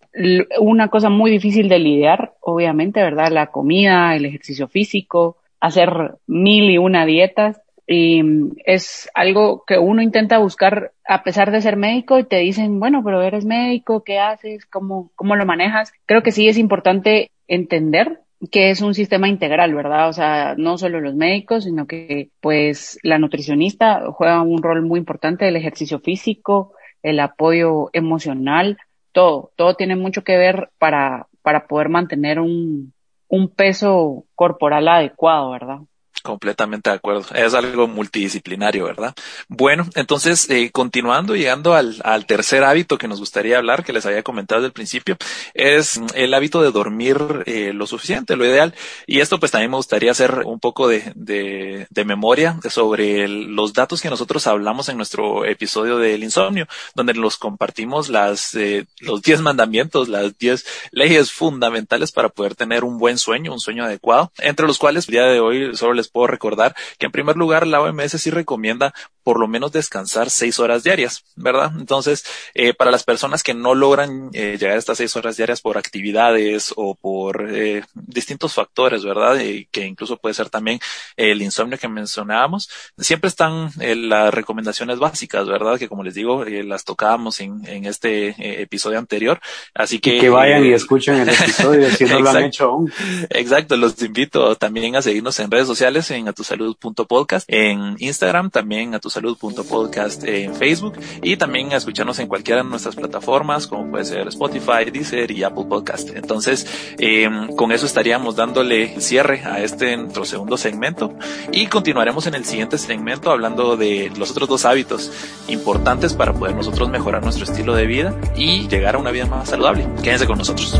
Una 0.59 0.89
cosa 0.89 1.09
muy 1.09 1.31
difícil 1.31 1.69
de 1.69 1.79
lidiar, 1.79 2.33
obviamente, 2.41 3.01
¿verdad? 3.01 3.31
La 3.31 3.47
comida, 3.47 4.15
el 4.15 4.25
ejercicio 4.25 4.67
físico, 4.67 5.37
hacer 5.59 6.15
mil 6.27 6.69
y 6.69 6.77
una 6.77 7.05
dietas 7.05 7.61
y 7.87 8.21
es 8.65 9.09
algo 9.13 9.63
que 9.65 9.77
uno 9.77 10.01
intenta 10.01 10.39
buscar 10.39 10.91
a 11.07 11.23
pesar 11.23 11.51
de 11.51 11.61
ser 11.61 11.77
médico 11.77 12.17
y 12.17 12.23
te 12.23 12.37
dicen, 12.37 12.79
bueno, 12.79 13.03
pero 13.03 13.21
eres 13.21 13.45
médico, 13.45 14.03
¿qué 14.03 14.19
haces? 14.19 14.65
¿Cómo, 14.65 15.11
cómo 15.15 15.35
lo 15.35 15.45
manejas? 15.45 15.93
Creo 16.05 16.23
que 16.23 16.31
sí 16.31 16.47
es 16.47 16.57
importante 16.57 17.31
entender 17.47 18.21
que 18.51 18.69
es 18.69 18.81
un 18.81 18.93
sistema 18.93 19.27
integral, 19.27 19.73
¿verdad? 19.73 20.09
O 20.09 20.13
sea, 20.13 20.55
no 20.57 20.77
solo 20.77 20.99
los 20.99 21.15
médicos, 21.15 21.63
sino 21.63 21.87
que 21.87 22.29
pues 22.41 22.99
la 23.03 23.19
nutricionista 23.19 24.03
juega 24.11 24.41
un 24.41 24.61
rol 24.61 24.81
muy 24.83 24.99
importante, 24.99 25.47
el 25.47 25.55
ejercicio 25.55 25.99
físico, 25.99 26.73
el 27.03 27.19
apoyo 27.19 27.89
emocional, 27.93 28.77
todo, 29.11 29.51
todo 29.55 29.75
tiene 29.75 29.95
mucho 29.95 30.23
que 30.23 30.37
ver 30.37 30.69
para, 30.79 31.27
para 31.41 31.67
poder 31.67 31.89
mantener 31.89 32.39
un, 32.39 32.93
un 33.27 33.49
peso 33.49 34.25
corporal 34.35 34.87
adecuado, 34.87 35.51
¿verdad? 35.51 35.79
Completamente 36.25 36.89
de 36.89 36.95
acuerdo. 36.95 37.23
Es 37.35 37.53
algo 37.53 37.87
multidisciplinario, 37.87 38.85
¿verdad? 38.85 39.13
Bueno, 39.47 39.87
entonces, 39.93 40.49
eh, 40.49 40.71
continuando, 40.71 41.35
llegando 41.35 41.75
al, 41.75 42.01
al, 42.03 42.25
tercer 42.25 42.63
hábito 42.63 42.97
que 42.97 43.07
nos 43.07 43.19
gustaría 43.19 43.59
hablar, 43.59 43.83
que 43.83 43.93
les 43.93 44.07
había 44.07 44.23
comentado 44.23 44.59
desde 44.61 44.69
el 44.69 44.73
principio, 44.73 45.17
es 45.53 46.01
el 46.15 46.33
hábito 46.33 46.63
de 46.63 46.71
dormir 46.71 47.43
eh, 47.45 47.73
lo 47.73 47.85
suficiente, 47.85 48.35
lo 48.35 48.43
ideal. 48.43 48.73
Y 49.05 49.19
esto 49.19 49.39
pues 49.39 49.51
también 49.51 49.69
me 49.69 49.77
gustaría 49.77 50.09
hacer 50.09 50.41
un 50.45 50.59
poco 50.59 50.87
de, 50.87 51.13
de, 51.13 51.85
de 51.91 52.05
memoria 52.05 52.59
sobre 52.71 53.27
los 53.27 53.73
datos 53.73 54.01
que 54.01 54.09
nosotros 54.09 54.47
hablamos 54.47 54.89
en 54.89 54.97
nuestro 54.97 55.45
episodio 55.45 55.99
del 55.99 56.23
insomnio, 56.23 56.65
donde 56.95 57.13
nos 57.13 57.37
compartimos 57.37 58.09
las, 58.09 58.55
eh, 58.55 58.87
los 58.99 59.21
10 59.21 59.41
mandamientos, 59.41 60.09
las 60.09 60.35
10 60.39 60.65
leyes 60.89 61.31
fundamentales 61.31 62.11
para 62.11 62.29
poder 62.29 62.55
tener 62.55 62.83
un 62.83 62.97
buen 62.97 63.19
sueño, 63.19 63.53
un 63.53 63.59
sueño 63.59 63.83
adecuado, 63.83 64.31
entre 64.39 64.65
los 64.65 64.79
cuales 64.79 65.07
el 65.07 65.11
día 65.11 65.25
de 65.25 65.39
hoy 65.39 65.75
solo 65.75 65.93
les 65.93 66.14
puedo 66.15 66.27
recordar 66.27 66.73
que 66.97 67.07
en 67.07 67.11
primer 67.11 67.35
lugar 67.35 67.67
la 67.67 67.81
OMS 67.81 68.13
sí 68.13 68.31
recomienda 68.31 68.93
por 69.25 69.39
lo 69.39 69.47
menos 69.47 69.71
descansar 69.71 70.29
seis 70.29 70.59
horas 70.59 70.83
diarias, 70.83 71.23
¿verdad? 71.35 71.71
Entonces, 71.79 72.23
eh, 72.53 72.75
para 72.75 72.91
las 72.91 73.03
personas 73.03 73.41
que 73.41 73.55
no 73.55 73.73
logran 73.73 74.29
eh, 74.33 74.55
llegar 74.59 74.75
a 74.75 74.79
estas 74.79 74.99
seis 74.99 75.15
horas 75.15 75.35
diarias 75.35 75.61
por 75.61 75.79
actividades 75.79 76.71
o 76.75 76.93
por 76.93 77.47
eh, 77.51 77.83
distintos 77.95 78.53
factores, 78.53 79.03
¿verdad? 79.03 79.39
que 79.71 79.85
incluso 79.87 80.17
puede 80.17 80.35
ser 80.35 80.51
también 80.51 80.79
el 81.17 81.41
insomnio 81.41 81.79
que 81.79 81.87
mencionábamos, 81.87 82.69
siempre 82.99 83.27
están 83.27 83.71
las 83.79 84.31
recomendaciones 84.31 84.99
básicas, 84.99 85.47
¿verdad? 85.47 85.79
Que 85.79 85.89
como 85.89 86.03
les 86.03 86.13
digo, 86.13 86.45
las 86.45 86.83
tocábamos 86.83 87.39
en, 87.39 87.67
en 87.67 87.85
este 87.85 88.61
episodio 88.61 88.99
anterior. 88.99 89.39
Así 89.73 89.97
que. 89.97 90.19
que 90.19 90.29
vayan 90.29 90.63
y 90.65 90.73
escuchen 90.73 91.15
el 91.15 91.29
episodio 91.29 91.89
si 91.89 92.05
no 92.05 92.19
lo 92.19 92.29
han 92.29 92.43
hecho 92.43 92.65
aún. 92.65 92.93
Exacto, 93.31 93.75
los 93.75 93.99
invito 94.03 94.55
también 94.55 94.95
a 94.95 95.01
seguirnos 95.01 95.39
en 95.39 95.49
redes 95.49 95.65
sociales 95.65 96.11
en 96.11 96.27
atusalud.podcast, 96.27 97.45
en 97.47 97.95
Instagram 97.97 98.51
también 98.51 98.93
a 98.93 98.99
tu 98.99 99.14
salud.podcast 99.15 100.23
en 100.25 100.53
Facebook 100.55 100.93
y 101.21 101.37
también 101.37 101.73
a 101.73 101.77
escucharnos 101.77 102.19
en 102.19 102.27
cualquiera 102.27 102.61
de 102.61 102.69
nuestras 102.69 102.95
plataformas 102.95 103.65
como 103.67 103.89
puede 103.89 104.05
ser 104.05 104.27
Spotify, 104.27 104.91
Deezer 104.91 105.31
y 105.31 105.43
Apple 105.43 105.65
Podcast. 105.67 106.09
Entonces, 106.15 106.67
eh, 106.99 107.29
con 107.55 107.71
eso 107.71 107.85
estaríamos 107.85 108.35
dándole 108.35 108.99
cierre 108.99 109.43
a 109.45 109.61
este 109.61 109.97
nuestro 109.97 110.25
segundo 110.25 110.57
segmento 110.57 111.13
y 111.51 111.67
continuaremos 111.67 112.27
en 112.27 112.35
el 112.35 112.45
siguiente 112.45 112.77
segmento 112.77 113.31
hablando 113.31 113.77
de 113.77 114.11
los 114.17 114.31
otros 114.31 114.49
dos 114.49 114.65
hábitos 114.65 115.11
importantes 115.47 116.13
para 116.13 116.33
poder 116.33 116.55
nosotros 116.55 116.89
mejorar 116.89 117.23
nuestro 117.23 117.45
estilo 117.45 117.75
de 117.75 117.85
vida 117.85 118.13
y 118.35 118.67
llegar 118.67 118.95
a 118.95 118.97
una 118.97 119.11
vida 119.11 119.25
más 119.25 119.49
saludable. 119.49 119.87
Quédense 120.03 120.27
con 120.27 120.37
nosotros. 120.37 120.79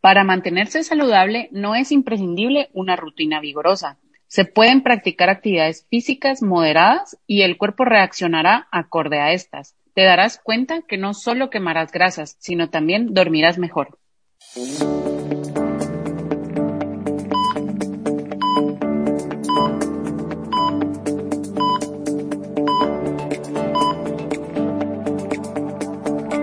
Para 0.00 0.24
mantenerse 0.24 0.82
saludable 0.82 1.48
no 1.52 1.74
es 1.74 1.92
imprescindible 1.92 2.70
una 2.72 2.96
rutina 2.96 3.40
vigorosa. 3.40 3.98
Se 4.28 4.44
pueden 4.44 4.82
practicar 4.82 5.28
actividades 5.28 5.86
físicas 5.90 6.42
moderadas 6.42 7.18
y 7.26 7.42
el 7.42 7.58
cuerpo 7.58 7.84
reaccionará 7.84 8.68
acorde 8.70 9.18
a 9.18 9.32
estas. 9.32 9.76
Te 9.94 10.04
darás 10.04 10.40
cuenta 10.42 10.82
que 10.82 10.96
no 10.96 11.12
solo 11.14 11.50
quemarás 11.50 11.92
grasas, 11.92 12.36
sino 12.38 12.70
también 12.70 13.12
dormirás 13.12 13.58
mejor. 13.58 13.98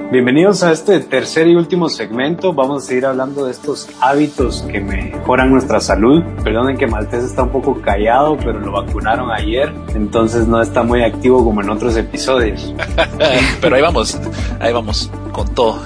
Bienvenidos 0.09 0.63
a 0.63 0.71
este 0.71 1.01
tercer 1.01 1.49
y 1.49 1.55
último 1.57 1.89
segmento. 1.89 2.53
Vamos 2.53 2.83
a 2.83 2.87
seguir 2.87 3.05
hablando 3.05 3.43
de 3.43 3.51
estos 3.51 3.89
hábitos 3.99 4.61
que 4.61 4.79
mejoran 4.79 5.51
nuestra 5.51 5.81
salud. 5.81 6.23
Perdonen 6.45 6.77
que 6.77 6.87
Maltés 6.87 7.25
está 7.25 7.43
un 7.43 7.49
poco 7.49 7.81
callado, 7.81 8.37
pero 8.37 8.57
lo 8.57 8.71
vacunaron 8.71 9.29
ayer, 9.31 9.69
entonces 9.93 10.47
no 10.47 10.61
está 10.61 10.81
muy 10.81 11.03
activo 11.03 11.43
como 11.43 11.61
en 11.61 11.69
otros 11.69 11.97
episodios. 11.97 12.73
pero 13.61 13.75
ahí 13.75 13.81
vamos, 13.81 14.17
ahí 14.61 14.71
vamos, 14.71 15.11
con 15.33 15.53
todo. 15.53 15.81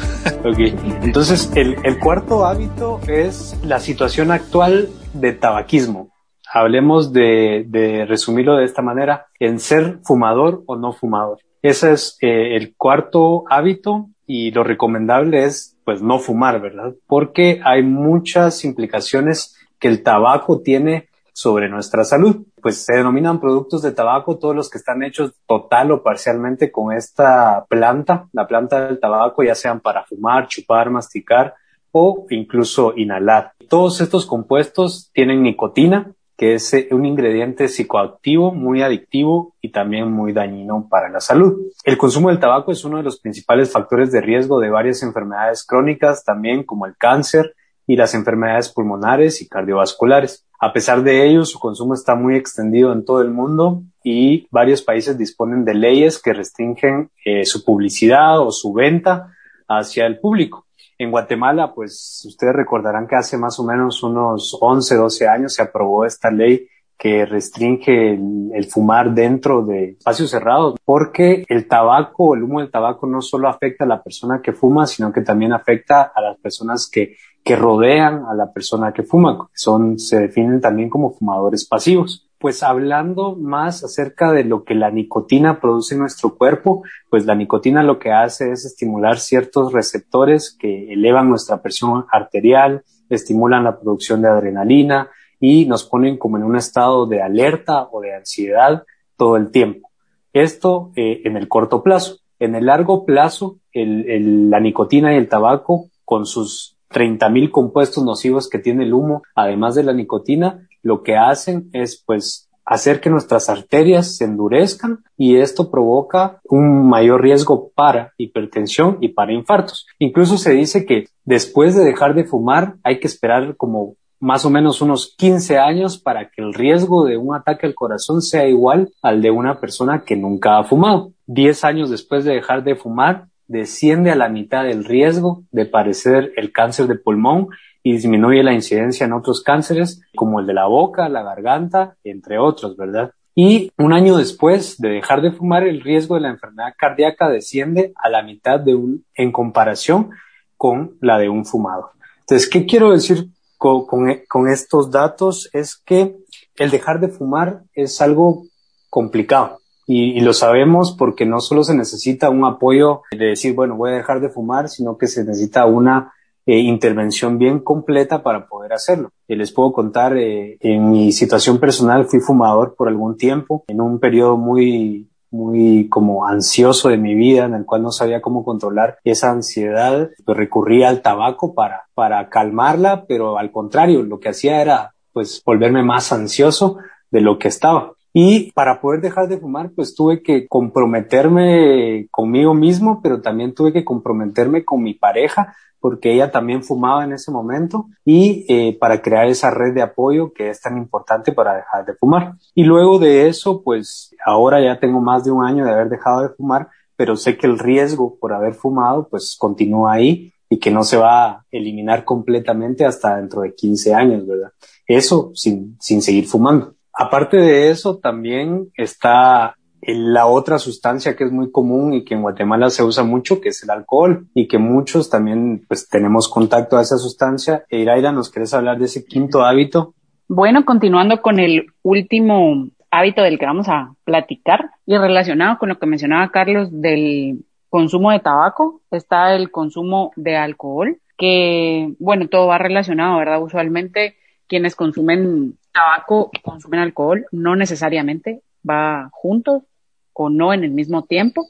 ok, 0.46 0.60
entonces 1.02 1.52
el, 1.56 1.78
el 1.84 1.98
cuarto 1.98 2.46
hábito 2.46 3.02
es 3.08 3.58
la 3.64 3.80
situación 3.80 4.30
actual 4.30 4.90
de 5.14 5.34
tabaquismo. 5.34 6.12
Hablemos 6.54 7.12
de, 7.12 7.66
de 7.68 8.06
resumirlo 8.06 8.58
de 8.58 8.66
esta 8.66 8.84
manera, 8.84 9.26
en 9.40 9.60
ser 9.60 9.98
fumador 10.04 10.62
o 10.68 10.76
no 10.76 10.94
fumador. 10.94 11.40
Ese 11.62 11.94
es 11.94 12.18
eh, 12.22 12.56
el 12.56 12.76
cuarto 12.76 13.44
hábito 13.50 14.10
y 14.26 14.52
lo 14.52 14.64
recomendable 14.64 15.44
es 15.44 15.78
pues 15.84 16.02
no 16.02 16.20
fumar, 16.20 16.62
¿verdad? 16.62 16.94
Porque 17.08 17.62
hay 17.64 17.84
muchas 17.84 18.64
implicaciones 18.66 19.58
que 19.80 19.88
el 19.88 20.04
tabaco 20.04 20.62
tiene 20.62 21.10
sobre 21.34 21.70
nuestra 21.70 22.04
salud. 22.04 22.46
Pues 22.62 22.86
se 22.86 22.94
denominan 22.94 23.40
productos 23.40 23.82
de 23.82 23.92
tabaco 23.92 24.38
todos 24.38 24.56
los 24.56 24.70
que 24.70 24.78
están 24.78 25.04
hechos 25.04 25.34
total 25.48 25.92
o 25.92 26.04
parcialmente 26.04 26.72
con 26.72 26.96
esta 26.96 27.66
planta, 27.68 28.28
la 28.34 28.48
planta 28.48 28.88
del 28.88 29.00
tabaco, 29.00 29.44
ya 29.44 29.56
sean 29.56 29.80
para 29.80 30.04
fumar, 30.06 30.48
chupar, 30.48 30.90
masticar 30.90 31.56
o 31.92 32.26
incluso 32.30 32.94
inhalar. 32.96 33.54
Todos 33.68 34.02
estos 34.02 34.26
compuestos 34.26 35.10
tienen 35.14 35.44
nicotina, 35.44 36.14
que 36.42 36.56
es 36.56 36.74
eh, 36.74 36.88
un 36.90 37.06
ingrediente 37.06 37.68
psicoactivo 37.68 38.52
muy 38.52 38.82
adictivo 38.82 39.54
y 39.62 39.70
también 39.70 40.12
muy 40.12 40.34
dañino 40.34 40.88
para 40.90 41.08
la 41.08 41.20
salud. 41.20 41.68
El 41.84 42.00
consumo 42.00 42.30
del 42.30 42.40
tabaco 42.40 42.72
es 42.72 42.84
uno 42.84 42.98
de 42.98 43.04
los 43.04 43.20
principales 43.20 43.72
factores 43.72 44.12
de 44.12 44.22
riesgo 44.22 44.60
de 44.60 44.72
varias 44.72 45.04
enfermedades 45.04 45.64
crónicas, 45.64 46.24
también 46.26 46.64
como 46.64 46.88
el 46.88 46.98
cáncer 46.98 47.54
y 47.86 47.96
las 47.96 48.16
enfermedades 48.16 48.70
pulmonares 48.70 49.40
y 49.44 49.48
cardiovasculares. 49.48 50.48
A 50.60 50.74
pesar 50.74 51.04
de 51.04 51.28
ello, 51.28 51.46
su 51.46 51.60
consumo 51.60 51.94
está 51.94 52.16
muy 52.16 52.36
extendido 52.36 52.92
en 52.92 53.06
todo 53.06 53.22
el 53.22 53.30
mundo 53.30 53.84
y 54.04 54.48
varios 54.50 54.82
países 54.82 55.20
disponen 55.20 55.64
de 55.64 55.76
leyes 55.76 56.20
que 56.20 56.34
restringen 56.34 57.12
eh, 57.24 57.46
su 57.46 57.64
publicidad 57.64 58.40
o 58.40 58.50
su 58.50 58.74
venta 58.74 59.28
hacia 59.68 60.08
el 60.08 60.20
público. 60.20 60.66
En 61.02 61.10
Guatemala, 61.10 61.74
pues 61.74 62.24
ustedes 62.28 62.54
recordarán 62.54 63.08
que 63.08 63.16
hace 63.16 63.36
más 63.36 63.60
o 63.60 63.64
menos 63.64 64.04
unos 64.04 64.56
11, 64.62 64.98
12 64.98 65.28
años 65.28 65.54
se 65.56 65.64
aprobó 65.64 66.06
esta 66.06 66.30
ley 66.30 66.68
que 66.96 67.26
restringe 67.26 68.14
el, 68.14 68.66
fumar 68.70 69.12
dentro 69.12 69.64
de 69.64 69.96
espacios 69.98 70.30
cerrados, 70.30 70.76
porque 70.86 71.44
el 71.50 71.68
tabaco, 71.68 72.36
el 72.36 72.44
humo 72.44 72.60
del 72.60 72.70
tabaco 72.70 73.08
no 73.08 73.20
solo 73.24 73.48
afecta 73.50 73.86
a 73.86 73.88
la 73.88 74.04
persona 74.04 74.44
que 74.44 74.54
fuma, 74.54 74.86
sino 74.86 75.12
que 75.12 75.22
también 75.22 75.54
afecta 75.54 76.12
a 76.14 76.22
las 76.22 76.38
personas 76.38 76.88
que 76.88 77.16
que 77.44 77.56
rodean 77.56 78.26
a 78.26 78.34
la 78.36 78.52
persona 78.54 78.94
que 78.94 79.04
fuma, 79.04 79.48
que 79.48 79.58
son, 79.58 79.98
se 79.98 80.20
definen 80.20 80.62
también 80.62 80.90
como 80.90 81.12
fumadores 81.12 81.68
pasivos. 81.68 82.28
Pues 82.42 82.64
hablando 82.64 83.36
más 83.36 83.84
acerca 83.84 84.32
de 84.32 84.44
lo 84.44 84.64
que 84.64 84.74
la 84.74 84.90
nicotina 84.90 85.62
produce 85.62 85.94
en 85.94 86.02
nuestro 86.02 86.36
cuerpo, 86.36 86.82
pues 87.08 87.28
la 87.28 87.36
nicotina 87.36 87.84
lo 87.84 88.00
que 88.00 88.12
hace 88.12 88.52
es 88.52 88.66
estimular 88.66 89.20
ciertos 89.20 89.72
receptores 89.72 90.58
que 90.60 90.92
elevan 90.92 91.30
nuestra 91.30 91.62
presión 91.62 92.06
arterial, 92.12 92.84
estimulan 93.10 93.64
la 93.64 93.80
producción 93.80 94.24
de 94.24 94.30
adrenalina 94.30 95.12
y 95.40 95.66
nos 95.66 95.84
ponen 95.84 96.18
como 96.18 96.38
en 96.38 96.44
un 96.44 96.56
estado 96.56 97.06
de 97.06 97.22
alerta 97.22 97.88
o 97.92 98.02
de 98.02 98.16
ansiedad 98.16 98.86
todo 99.18 99.38
el 99.38 99.52
tiempo. 99.52 99.92
Esto 100.34 100.92
eh, 100.96 101.22
en 101.26 101.38
el 101.38 101.48
corto 101.48 101.84
plazo. 101.84 102.18
En 102.40 102.56
el 102.56 102.66
largo 102.66 103.06
plazo, 103.06 103.60
la 103.72 104.60
nicotina 104.60 105.14
y 105.14 105.18
el 105.18 105.30
tabaco, 105.30 105.92
con 106.04 106.26
sus 106.26 106.76
30.000 106.90 107.52
compuestos 107.52 108.04
nocivos 108.04 108.50
que 108.50 108.58
tiene 108.58 108.84
el 108.84 108.96
humo, 108.96 109.22
además 109.36 109.76
de 109.76 109.84
la 109.84 109.94
nicotina, 109.94 110.68
lo 110.84 111.04
que 111.04 111.16
hacen 111.16 111.70
es 111.74 112.02
pues 112.06 112.50
hacer 112.66 113.02
que 113.02 113.10
nuestras 113.10 113.50
arterias 113.50 114.16
se 114.16 114.26
endurezcan 114.26 115.04
y 115.18 115.38
esto 115.38 115.70
provoca 115.70 116.40
un 116.46 116.88
mayor 116.88 117.22
riesgo 117.22 117.72
para 117.76 118.14
hipertensión 118.18 118.98
y 119.02 119.10
para 119.10 119.34
infartos. 119.34 119.88
Incluso 120.00 120.38
se 120.38 120.52
dice 120.52 120.86
que 120.86 121.08
después 121.26 121.76
de 121.76 121.84
dejar 121.84 122.14
de 122.16 122.24
fumar 122.24 122.76
hay 122.84 123.00
que 123.00 123.08
esperar 123.08 123.58
como 123.58 123.96
más 124.22 124.46
o 124.46 124.52
menos 124.52 124.82
unos 124.82 125.16
15 125.18 125.58
años 125.58 125.98
para 125.98 126.30
que 126.30 126.42
el 126.42 126.54
riesgo 126.54 127.06
de 127.06 127.18
un 127.18 127.36
ataque 127.36 127.66
al 127.66 127.74
corazón 127.74 128.22
sea 128.22 128.48
igual 128.48 128.90
al 129.02 129.22
de 129.22 129.32
una 129.32 129.60
persona 129.60 130.04
que 130.06 130.16
nunca 130.16 130.58
ha 130.58 130.64
fumado. 130.64 131.12
10 131.26 131.64
años 131.64 131.90
después 131.90 132.24
de 132.24 132.36
dejar 132.36 132.64
de 132.64 132.76
fumar, 132.76 133.26
desciende 133.48 134.12
a 134.12 134.16
la 134.16 134.30
mitad 134.30 134.64
del 134.64 134.86
riesgo 134.86 135.44
de 135.52 135.66
padecer 135.66 136.32
el 136.38 136.54
cáncer 136.54 136.88
de 136.88 136.96
pulmón 136.96 137.50
y 137.84 137.94
disminuye 137.94 138.44
la 138.44 138.54
incidencia 138.54 139.06
en 139.06 139.14
otros 139.14 139.42
cánceres 139.42 140.02
como 140.16 140.40
el 140.40 140.48
de 140.48 140.54
la 140.54 140.68
boca, 140.68 141.10
la 141.10 141.24
garganta, 141.24 141.96
entre 142.04 142.38
otros, 142.38 142.78
¿verdad? 142.78 143.12
Y 143.34 143.72
un 143.78 143.94
año 143.94 144.18
después 144.18 144.78
de 144.78 144.90
dejar 144.90 145.22
de 145.22 145.32
fumar, 145.32 145.64
el 145.64 145.82
riesgo 145.82 146.16
de 146.16 146.22
la 146.22 146.30
enfermedad 146.30 146.74
cardíaca 146.78 147.30
desciende 147.30 147.94
a 147.96 148.10
la 148.10 148.24
mitad 148.24 148.60
de 148.60 148.76
un, 148.76 149.06
en 149.16 149.32
comparación 149.32 150.12
con 150.58 150.98
la 151.00 151.18
de 151.18 151.30
un 151.30 151.46
fumador. 151.46 151.92
Entonces, 152.20 152.50
¿qué 152.50 152.66
quiero 152.66 152.92
decir 152.92 153.30
con, 153.62 154.50
estos 154.50 154.90
datos 154.90 155.50
es 155.54 155.76
que 155.76 156.18
el 156.58 156.72
dejar 156.72 157.00
de 157.00 157.10
fumar 157.10 157.62
es 157.74 158.02
algo 158.02 158.46
complicado. 158.90 159.60
Y, 159.86 160.20
lo 160.22 160.34
sabemos 160.34 160.96
porque 160.98 161.26
no 161.26 161.42
solo 161.42 161.64
se 161.64 161.76
necesita 161.76 162.30
un 162.30 162.46
apoyo 162.46 163.02
de 163.12 163.28
decir, 163.28 163.54
bueno, 163.54 163.76
voy 163.76 163.92
a 163.92 163.98
dejar 163.98 164.20
de 164.20 164.30
fumar, 164.30 164.70
sino 164.70 164.98
que 164.98 165.08
se 165.08 165.24
necesita 165.24 165.66
una 165.66 166.14
eh, 166.46 166.58
intervención 166.60 167.38
bien 167.38 167.60
completa 167.60 168.24
para 168.24 168.48
poder 168.48 168.74
hacerlo. 168.74 169.12
Y 169.28 169.36
les 169.36 169.52
puedo 169.52 169.72
contar, 169.72 170.18
eh, 170.18 170.58
en 170.60 170.90
mi 170.90 171.12
situación 171.12 171.60
personal 171.60 172.06
fui 172.06 172.20
fumador 172.20 172.76
por 172.76 172.88
algún 172.88 173.18
tiempo, 173.18 173.64
en 173.68 173.82
un 173.82 174.00
periodo 174.00 174.38
muy, 174.38 175.10
muy 175.30 175.88
como 175.90 176.28
ansioso 176.28 176.90
de 176.90 176.98
mi 176.98 177.16
vida, 177.16 177.46
en 177.46 177.54
el 177.54 177.66
cual 177.66 177.84
no 177.84 177.92
sabía 177.92 178.22
cómo 178.22 178.44
controlar 178.44 179.00
esa 179.04 179.32
ansiedad, 179.32 180.10
pues 180.26 180.38
recurría 180.38 180.90
al 180.90 181.02
tabaco 181.02 181.54
para, 181.54 181.84
para 181.94 182.30
calmarla, 182.30 183.06
pero 183.08 183.38
al 183.38 183.52
contrario, 183.52 184.04
lo 184.04 184.20
que 184.20 184.30
hacía 184.30 184.62
era 184.62 184.94
pues 185.14 185.42
volverme 185.46 185.84
más 185.84 186.12
ansioso 186.12 186.78
de 187.10 187.22
lo 187.22 187.38
que 187.38 187.48
estaba. 187.48 187.94
Y 188.14 188.52
para 188.52 188.82
poder 188.82 189.02
dejar 189.02 189.28
de 189.28 189.38
fumar, 189.38 189.72
pues 189.76 189.96
tuve 189.96 190.22
que 190.22 190.48
comprometerme 190.48 192.08
conmigo 192.12 192.54
mismo, 192.54 193.00
pero 193.02 193.22
también 193.22 193.54
tuve 193.54 193.72
que 193.72 193.86
comprometerme 193.86 194.66
con 194.66 194.84
mi 194.84 194.94
pareja 194.94 195.56
porque 195.82 196.14
ella 196.14 196.32
también 196.32 196.64
fumaba 196.64 197.04
en 197.04 197.12
ese 197.12 197.32
momento 197.32 197.88
y 198.06 198.46
eh, 198.48 198.78
para 198.80 199.02
crear 199.02 199.28
esa 199.28 199.50
red 199.50 199.74
de 199.74 199.82
apoyo 199.82 200.32
que 200.32 200.50
es 200.50 200.62
tan 200.62 200.78
importante 200.78 201.34
para 201.34 201.56
dejar 201.56 201.86
de 201.86 201.96
fumar. 201.96 202.36
Y 202.54 202.64
luego 202.64 203.00
de 203.00 203.28
eso, 203.28 203.64
pues 203.64 204.16
ahora 204.24 204.62
ya 204.62 204.80
tengo 204.80 205.02
más 205.02 205.26
de 205.26 205.32
un 205.32 205.44
año 205.44 205.66
de 205.66 205.72
haber 205.72 205.90
dejado 205.90 206.22
de 206.22 206.30
fumar, 206.30 206.70
pero 206.96 207.16
sé 207.16 207.36
que 207.36 207.48
el 207.48 207.58
riesgo 207.58 208.16
por 208.20 208.32
haber 208.32 208.54
fumado 208.54 209.10
pues 209.10 209.36
continúa 209.38 209.94
ahí 209.94 210.32
y 210.48 210.60
que 210.60 210.70
no 210.70 210.84
se 210.84 210.98
va 210.98 211.30
a 211.30 211.46
eliminar 211.50 212.06
completamente 212.06 212.86
hasta 212.86 213.18
dentro 213.18 213.42
de 213.42 213.56
15 213.56 213.94
años, 213.96 214.28
¿verdad? 214.28 214.52
Eso 214.86 215.32
sin, 215.34 215.78
sin 215.80 216.04
seguir 216.04 216.28
fumando. 216.28 216.76
Aparte 216.94 217.38
de 217.38 217.70
eso, 217.70 217.98
también 217.98 218.70
está 218.76 219.56
la 219.82 220.28
otra 220.28 220.60
sustancia 220.60 221.16
que 221.16 221.24
es 221.24 221.32
muy 221.32 221.52
común 221.52 221.94
y 221.94 222.04
que 222.04 222.14
en 222.14 222.22
Guatemala 222.22 222.70
se 222.70 222.84
usa 222.84 223.04
mucho, 223.04 223.42
que 223.42 223.50
es 223.50 223.64
el 223.64 223.72
alcohol, 223.72 224.28
y 224.34 224.48
que 224.48 224.58
muchos 224.58 225.10
también 225.10 225.64
pues 225.68 225.90
tenemos 225.90 226.30
contacto 226.30 226.78
a 226.78 226.82
esa 226.82 226.98
sustancia. 226.98 227.66
Iraira, 227.70 228.12
¿nos 228.12 228.30
quieres 228.30 228.54
hablar 228.54 228.78
de 228.78 228.86
ese 228.86 229.06
quinto 229.06 229.44
hábito? 229.44 229.94
Bueno, 230.28 230.64
continuando 230.66 231.22
con 231.22 231.40
el 231.40 231.66
último 231.82 232.68
hábito 232.92 233.22
del 233.22 233.40
que 233.40 233.46
vamos 233.46 233.68
a 233.70 233.94
platicar 234.04 234.70
y 234.86 234.98
relacionado 234.98 235.58
con 235.58 235.70
lo 235.70 235.80
que 235.80 235.88
mencionaba 235.88 236.32
Carlos 236.32 236.70
del 236.72 237.46
consumo 237.70 238.12
de 238.12 238.20
tabaco, 238.20 238.82
está 238.92 239.34
el 239.34 239.50
consumo 239.50 240.12
de 240.16 240.36
alcohol, 240.38 240.98
que 241.18 241.94
bueno, 242.00 242.28
todo 242.28 242.48
va 242.48 242.58
relacionado, 242.58 243.18
¿verdad? 243.18 243.42
Usualmente 243.42 244.16
quienes 244.52 244.76
consumen 244.76 245.58
tabaco 245.72 246.30
consumen 246.44 246.82
alcohol, 246.82 247.26
no 247.32 247.56
necesariamente 247.56 248.42
va 248.70 249.08
juntos, 249.14 249.64
o 250.12 250.30
no 250.30 250.54
en 250.54 250.66
el 250.66 250.72
mismo 250.72 251.04
tiempo, 251.06 251.48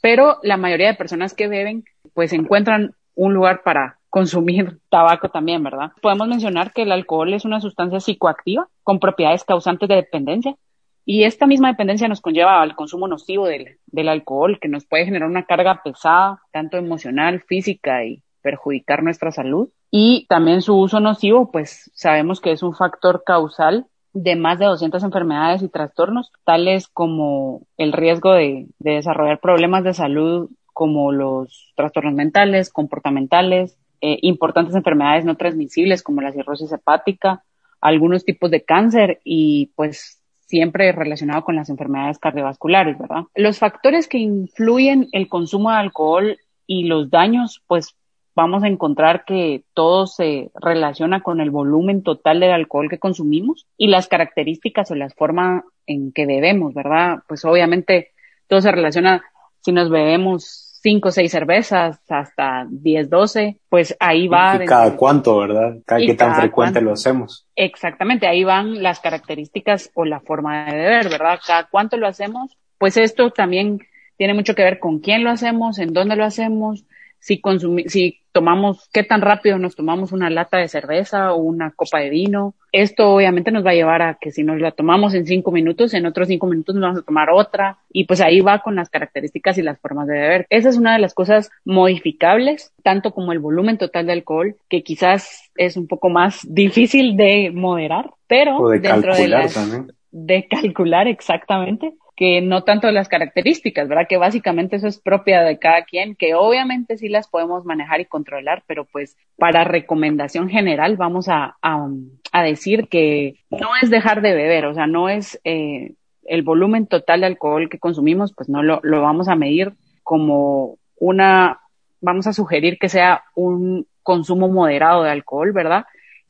pero 0.00 0.38
la 0.42 0.56
mayoría 0.56 0.86
de 0.86 0.94
personas 0.94 1.34
que 1.34 1.48
beben 1.48 1.84
pues 2.14 2.32
encuentran 2.32 2.94
un 3.14 3.34
lugar 3.34 3.62
para 3.62 3.98
consumir 4.08 4.78
tabaco 4.88 5.28
también, 5.28 5.62
¿verdad? 5.62 5.92
Podemos 6.00 6.28
mencionar 6.28 6.72
que 6.72 6.82
el 6.82 6.92
alcohol 6.92 7.34
es 7.34 7.44
una 7.44 7.60
sustancia 7.60 8.00
psicoactiva 8.00 8.68
con 8.84 9.00
propiedades 9.00 9.44
causantes 9.44 9.86
de 9.90 9.96
dependencia 9.96 10.56
y 11.04 11.24
esta 11.24 11.46
misma 11.46 11.68
dependencia 11.68 12.08
nos 12.08 12.22
conlleva 12.22 12.62
al 12.62 12.74
consumo 12.74 13.06
nocivo 13.06 13.48
del, 13.48 13.76
del 13.84 14.08
alcohol 14.08 14.58
que 14.58 14.68
nos 14.68 14.86
puede 14.86 15.04
generar 15.04 15.28
una 15.28 15.44
carga 15.44 15.82
pesada, 15.84 16.40
tanto 16.52 16.78
emocional, 16.78 17.42
física 17.42 18.02
y 18.02 18.22
perjudicar 18.42 19.02
nuestra 19.02 19.32
salud. 19.32 19.68
Y 19.90 20.26
también 20.28 20.62
su 20.62 20.76
uso 20.76 21.00
nocivo, 21.00 21.50
pues 21.50 21.90
sabemos 21.94 22.40
que 22.40 22.52
es 22.52 22.62
un 22.62 22.74
factor 22.74 23.22
causal 23.24 23.86
de 24.12 24.36
más 24.36 24.58
de 24.58 24.66
200 24.66 25.02
enfermedades 25.04 25.62
y 25.62 25.68
trastornos, 25.68 26.32
tales 26.44 26.88
como 26.88 27.62
el 27.76 27.92
riesgo 27.92 28.32
de, 28.32 28.66
desarrollar 28.78 29.40
problemas 29.40 29.84
de 29.84 29.94
salud 29.94 30.50
como 30.72 31.12
los 31.12 31.72
trastornos 31.76 32.14
mentales, 32.14 32.70
comportamentales, 32.72 33.78
eh, 34.00 34.18
importantes 34.22 34.74
enfermedades 34.74 35.24
no 35.24 35.36
transmisibles 35.36 36.02
como 36.02 36.22
la 36.22 36.32
cirrosis 36.32 36.72
hepática, 36.72 37.44
algunos 37.80 38.24
tipos 38.24 38.50
de 38.50 38.64
cáncer 38.64 39.20
y 39.24 39.72
pues 39.76 40.20
siempre 40.46 40.90
relacionado 40.92 41.44
con 41.44 41.54
las 41.54 41.70
enfermedades 41.70 42.18
cardiovasculares, 42.18 42.98
¿verdad? 42.98 43.24
Los 43.36 43.58
factores 43.58 44.08
que 44.08 44.18
influyen 44.18 45.08
el 45.12 45.28
consumo 45.28 45.70
de 45.70 45.76
alcohol 45.76 46.38
y 46.66 46.84
los 46.84 47.10
daños, 47.10 47.62
pues 47.66 47.94
vamos 48.40 48.64
a 48.64 48.68
encontrar 48.68 49.24
que 49.24 49.64
todo 49.74 50.06
se 50.06 50.50
relaciona 50.54 51.22
con 51.22 51.40
el 51.40 51.50
volumen 51.50 52.02
total 52.02 52.40
del 52.40 52.52
alcohol 52.52 52.88
que 52.88 52.98
consumimos 52.98 53.66
y 53.76 53.88
las 53.88 54.08
características 54.08 54.90
o 54.90 54.94
las 54.94 55.14
formas 55.14 55.64
en 55.86 56.12
que 56.12 56.26
bebemos, 56.26 56.74
¿verdad? 56.74 57.18
Pues 57.28 57.44
obviamente 57.44 58.12
todo 58.48 58.60
se 58.60 58.72
relaciona 58.72 59.22
si 59.60 59.72
nos 59.72 59.90
bebemos 59.90 60.70
cinco 60.82 61.08
o 61.10 61.12
seis 61.12 61.30
cervezas 61.30 62.00
hasta 62.08 62.66
10, 62.70 63.10
12, 63.10 63.58
pues 63.68 63.94
ahí 64.00 64.26
va. 64.28 64.58
Y 64.62 64.66
cada 64.66 64.96
cuánto, 64.96 65.38
¿verdad? 65.38 65.76
Cada 65.84 66.00
qué 66.00 66.14
tan 66.14 66.34
frecuente 66.34 66.80
lo 66.80 66.92
hacemos. 66.92 67.46
Exactamente, 67.54 68.26
ahí 68.26 68.44
van 68.44 68.82
las 68.82 69.00
características 69.00 69.90
o 69.94 70.06
la 70.06 70.20
forma 70.20 70.64
de 70.64 70.78
beber, 70.78 71.10
¿verdad? 71.10 71.38
Cada 71.46 71.68
cuánto 71.68 71.98
lo 71.98 72.06
hacemos, 72.06 72.56
pues 72.78 72.96
esto 72.96 73.30
también 73.30 73.80
tiene 74.16 74.32
mucho 74.32 74.54
que 74.54 74.64
ver 74.64 74.78
con 74.78 75.00
quién 75.00 75.24
lo 75.24 75.30
hacemos, 75.30 75.78
en 75.78 75.92
dónde 75.92 76.16
lo 76.16 76.24
hacemos, 76.24 76.84
si, 77.20 77.40
si 77.86 78.18
tomamos, 78.32 78.88
qué 78.92 79.02
tan 79.02 79.20
rápido 79.20 79.58
nos 79.58 79.76
tomamos 79.76 80.12
una 80.12 80.30
lata 80.30 80.58
de 80.58 80.68
cerveza 80.68 81.32
o 81.32 81.36
una 81.38 81.70
copa 81.72 81.98
de 81.98 82.10
vino. 82.10 82.54
Esto 82.72 83.10
obviamente 83.10 83.50
nos 83.50 83.64
va 83.64 83.70
a 83.70 83.74
llevar 83.74 84.02
a 84.02 84.18
que 84.20 84.30
si 84.30 84.42
nos 84.42 84.60
la 84.60 84.70
tomamos 84.70 85.14
en 85.14 85.26
cinco 85.26 85.50
minutos, 85.50 85.92
en 85.94 86.06
otros 86.06 86.28
cinco 86.28 86.46
minutos 86.46 86.74
nos 86.74 86.82
vamos 86.82 86.98
a 87.00 87.04
tomar 87.04 87.30
otra 87.30 87.78
y 87.92 88.04
pues 88.04 88.20
ahí 88.20 88.40
va 88.40 88.60
con 88.60 88.76
las 88.76 88.88
características 88.88 89.58
y 89.58 89.62
las 89.62 89.78
formas 89.80 90.06
de 90.06 90.14
beber. 90.14 90.46
Esa 90.50 90.68
es 90.68 90.76
una 90.76 90.94
de 90.94 91.00
las 91.00 91.14
cosas 91.14 91.50
modificables, 91.64 92.72
tanto 92.82 93.12
como 93.12 93.32
el 93.32 93.38
volumen 93.38 93.78
total 93.78 94.06
de 94.06 94.12
alcohol, 94.12 94.56
que 94.68 94.82
quizás 94.82 95.50
es 95.56 95.76
un 95.76 95.88
poco 95.88 96.08
más 96.08 96.40
difícil 96.48 97.16
de 97.16 97.50
moderar, 97.52 98.10
pero 98.26 98.68
dentro 98.68 99.14
de 99.14 99.50
también. 99.52 99.92
de 100.12 100.46
calcular 100.48 101.08
exactamente 101.08 101.94
que 102.20 102.42
no 102.42 102.64
tanto 102.64 102.90
las 102.90 103.08
características, 103.08 103.88
¿verdad? 103.88 104.04
Que 104.06 104.18
básicamente 104.18 104.76
eso 104.76 104.86
es 104.86 105.00
propia 105.00 105.40
de 105.40 105.58
cada 105.58 105.84
quien, 105.84 106.14
que 106.14 106.34
obviamente 106.34 106.98
sí 106.98 107.08
las 107.08 107.26
podemos 107.26 107.64
manejar 107.64 108.02
y 108.02 108.04
controlar, 108.04 108.62
pero 108.66 108.84
pues 108.84 109.16
para 109.38 109.64
recomendación 109.64 110.50
general 110.50 110.98
vamos 110.98 111.30
a, 111.30 111.56
a, 111.62 112.42
decir 112.42 112.88
que 112.88 113.36
no 113.48 113.70
es 113.80 113.88
dejar 113.88 114.20
de 114.20 114.34
beber, 114.34 114.66
o 114.66 114.74
sea, 114.74 114.86
no 114.86 115.08
es 115.08 115.40
eh, 115.44 115.94
el 116.24 116.42
volumen 116.42 116.86
total 116.86 117.20
de 117.20 117.28
alcohol 117.28 117.70
que 117.70 117.78
consumimos, 117.78 118.34
pues 118.34 118.50
no 118.50 118.62
lo, 118.62 118.80
lo 118.82 119.00
vamos 119.00 119.28
a 119.28 119.34
medir 119.34 119.72
como 120.02 120.76
una, 120.96 121.60
vamos 122.02 122.26
a 122.26 122.34
sugerir 122.34 122.76
que 122.78 122.90
sea 122.90 123.24
un 123.34 123.86
consumo 124.02 124.50
moderado 124.50 125.04
de 125.04 125.10
alcohol, 125.10 125.52
¿verdad? 125.52 125.86